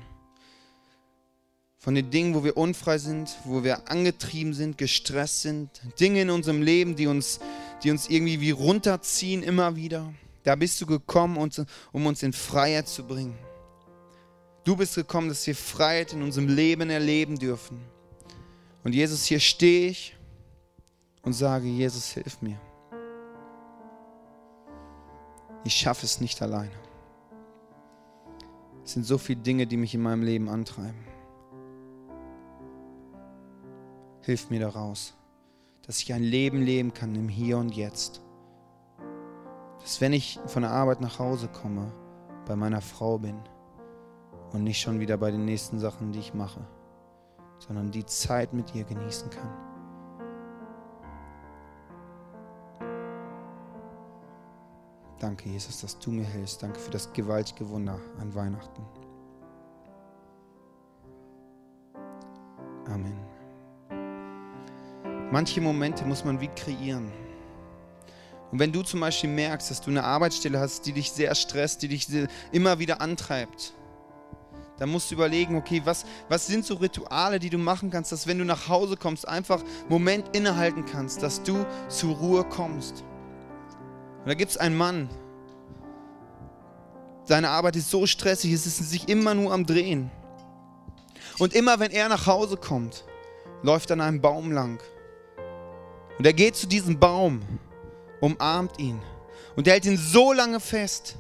von 1.81 1.95
den 1.95 2.11
Dingen, 2.11 2.35
wo 2.35 2.43
wir 2.43 2.57
unfrei 2.57 2.99
sind, 2.99 3.35
wo 3.43 3.63
wir 3.63 3.89
angetrieben 3.89 4.53
sind, 4.53 4.77
gestresst 4.77 5.41
sind, 5.41 5.81
Dinge 5.99 6.21
in 6.21 6.29
unserem 6.29 6.61
Leben, 6.61 6.95
die 6.95 7.07
uns, 7.07 7.39
die 7.81 7.89
uns 7.89 8.07
irgendwie 8.07 8.39
wie 8.39 8.51
runterziehen 8.51 9.41
immer 9.41 9.75
wieder. 9.75 10.13
Da 10.43 10.55
bist 10.55 10.79
du 10.79 10.85
gekommen, 10.85 11.37
um 11.91 12.05
uns 12.05 12.21
in 12.21 12.33
Freiheit 12.33 12.87
zu 12.87 13.03
bringen. 13.03 13.35
Du 14.63 14.75
bist 14.75 14.93
gekommen, 14.93 15.27
dass 15.27 15.47
wir 15.47 15.55
Freiheit 15.55 16.13
in 16.13 16.21
unserem 16.21 16.49
Leben 16.49 16.91
erleben 16.91 17.39
dürfen. 17.39 17.81
Und 18.83 18.93
Jesus, 18.93 19.25
hier 19.25 19.39
stehe 19.39 19.89
ich 19.89 20.15
und 21.23 21.33
sage, 21.33 21.65
Jesus, 21.65 22.11
hilf 22.11 22.43
mir. 22.43 22.59
Ich 25.63 25.75
schaffe 25.75 26.05
es 26.05 26.19
nicht 26.19 26.41
alleine. 26.41 26.71
Es 28.83 28.93
sind 28.93 29.03
so 29.03 29.17
viele 29.17 29.41
Dinge, 29.41 29.67
die 29.67 29.77
mich 29.77 29.93
in 29.93 30.01
meinem 30.01 30.23
Leben 30.23 30.49
antreiben. 30.49 31.05
Hilf 34.21 34.49
mir 34.49 34.59
daraus, 34.59 35.15
dass 35.85 35.99
ich 35.99 36.13
ein 36.13 36.23
Leben 36.23 36.61
leben 36.61 36.93
kann 36.93 37.15
im 37.15 37.29
Hier 37.29 37.57
und 37.57 37.75
Jetzt. 37.75 38.21
Dass 39.79 40.01
wenn 40.01 40.13
ich 40.13 40.39
von 40.45 40.63
der 40.63 40.71
Arbeit 40.71 41.01
nach 41.01 41.19
Hause 41.19 41.47
komme, 41.47 41.91
bei 42.45 42.55
meiner 42.55 42.81
Frau 42.81 43.17
bin 43.19 43.39
und 44.51 44.63
nicht 44.63 44.81
schon 44.81 44.99
wieder 44.99 45.17
bei 45.17 45.31
den 45.31 45.45
nächsten 45.45 45.79
Sachen, 45.79 46.11
die 46.11 46.19
ich 46.19 46.33
mache, 46.33 46.67
sondern 47.59 47.91
die 47.91 48.05
Zeit 48.05 48.53
mit 48.53 48.73
ihr 48.75 48.83
genießen 48.83 49.29
kann. 49.29 49.70
Danke, 55.21 55.49
Jesus, 55.49 55.81
dass 55.81 55.99
du 55.99 56.09
mir 56.09 56.25
hilfst. 56.25 56.63
Danke 56.63 56.79
für 56.79 56.89
das 56.89 57.13
gewaltige 57.13 57.69
Wunder 57.69 57.99
an 58.19 58.33
Weihnachten. 58.33 58.81
Amen. 62.87 63.19
Manche 65.31 65.61
Momente 65.61 66.03
muss 66.05 66.25
man 66.25 66.41
wie 66.41 66.47
kreieren. 66.47 67.11
Und 68.51 68.57
wenn 68.57 68.71
du 68.71 68.81
zum 68.81 68.99
Beispiel 68.99 69.29
merkst, 69.29 69.69
dass 69.69 69.79
du 69.79 69.91
eine 69.91 70.03
Arbeitsstelle 70.03 70.59
hast, 70.59 70.87
die 70.87 70.91
dich 70.91 71.11
sehr 71.11 71.35
stresst, 71.35 71.83
die 71.83 71.87
dich 71.87 72.07
immer 72.51 72.79
wieder 72.79 72.99
antreibt, 72.99 73.73
dann 74.79 74.89
musst 74.89 75.11
du 75.11 75.15
überlegen, 75.15 75.55
okay, 75.55 75.83
was, 75.85 76.03
was 76.29 76.47
sind 76.47 76.65
so 76.65 76.73
Rituale, 76.73 77.37
die 77.37 77.51
du 77.51 77.59
machen 77.59 77.91
kannst, 77.91 78.11
dass 78.11 78.25
wenn 78.25 78.39
du 78.39 78.43
nach 78.45 78.67
Hause 78.69 78.97
kommst, 78.97 79.27
einfach 79.27 79.59
einen 79.59 79.89
Moment 79.89 80.35
innehalten 80.35 80.83
kannst, 80.83 81.21
dass 81.21 81.43
du 81.43 81.63
zur 81.89 82.15
Ruhe 82.15 82.43
kommst. 82.43 83.03
Und 84.21 84.27
da 84.27 84.33
gibt 84.33 84.51
es 84.51 84.57
einen 84.57 84.77
Mann, 84.77 85.09
seine 87.23 87.49
Arbeit 87.49 87.75
ist 87.75 87.89
so 87.89 88.05
stressig, 88.05 88.51
es 88.51 88.65
ist 88.65 88.77
sich 88.77 89.07
immer 89.07 89.33
nur 89.33 89.53
am 89.53 89.65
Drehen. 89.65 90.11
Und 91.39 91.53
immer 91.53 91.79
wenn 91.79 91.91
er 91.91 92.09
nach 92.09 92.27
Hause 92.27 92.57
kommt, 92.57 93.05
läuft 93.63 93.89
er 93.89 93.93
an 93.93 94.01
einem 94.01 94.21
Baum 94.21 94.51
lang 94.51 94.79
und 96.21 96.25
er 96.27 96.33
geht 96.33 96.55
zu 96.55 96.67
diesem 96.67 96.99
Baum, 96.99 97.41
umarmt 98.19 98.77
ihn 98.79 99.01
und 99.55 99.65
er 99.65 99.73
hält 99.73 99.85
ihn 99.85 99.97
so 99.97 100.33
lange 100.33 100.59
fest, 100.59 101.15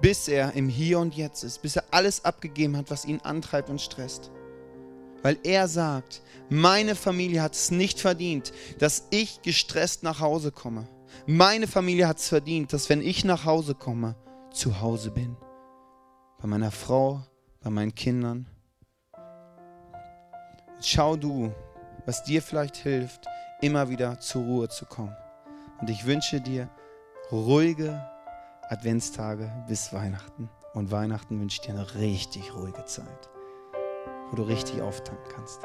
bis 0.00 0.26
er 0.26 0.54
im 0.54 0.68
Hier 0.68 0.98
und 0.98 1.14
Jetzt 1.14 1.44
ist, 1.44 1.62
bis 1.62 1.76
er 1.76 1.84
alles 1.92 2.24
abgegeben 2.24 2.76
hat, 2.76 2.90
was 2.90 3.04
ihn 3.04 3.20
antreibt 3.20 3.70
und 3.70 3.80
stresst. 3.80 4.32
Weil 5.22 5.38
er 5.44 5.68
sagt, 5.68 6.22
meine 6.48 6.96
Familie 6.96 7.40
hat 7.40 7.54
es 7.54 7.70
nicht 7.70 8.00
verdient, 8.00 8.52
dass 8.80 9.06
ich 9.10 9.42
gestresst 9.42 10.02
nach 10.02 10.18
Hause 10.18 10.50
komme. 10.50 10.88
Meine 11.26 11.66
Familie 11.66 12.08
hat 12.08 12.18
es 12.18 12.28
verdient, 12.28 12.72
dass 12.72 12.88
wenn 12.88 13.00
ich 13.00 13.24
nach 13.24 13.44
Hause 13.44 13.74
komme, 13.74 14.16
zu 14.50 14.80
Hause 14.80 15.10
bin. 15.10 15.36
Bei 16.40 16.48
meiner 16.48 16.70
Frau, 16.70 17.22
bei 17.60 17.70
meinen 17.70 17.94
Kindern. 17.94 18.46
schau 20.80 21.16
du, 21.16 21.52
was 22.06 22.24
dir 22.24 22.42
vielleicht 22.42 22.76
hilft, 22.76 23.26
immer 23.60 23.88
wieder 23.88 24.18
zur 24.18 24.42
Ruhe 24.42 24.68
zu 24.68 24.84
kommen. 24.84 25.16
Und 25.80 25.88
ich 25.88 26.04
wünsche 26.06 26.40
dir 26.40 26.68
ruhige 27.30 28.04
Adventstage 28.68 29.50
bis 29.68 29.92
Weihnachten. 29.92 30.48
Und 30.74 30.90
Weihnachten 30.90 31.38
wünsche 31.40 31.60
ich 31.60 31.66
dir 31.66 31.74
eine 31.74 31.94
richtig 31.94 32.54
ruhige 32.54 32.84
Zeit, 32.86 33.30
wo 34.30 34.36
du 34.36 34.42
richtig 34.42 34.80
auftanken 34.80 35.32
kannst. 35.34 35.60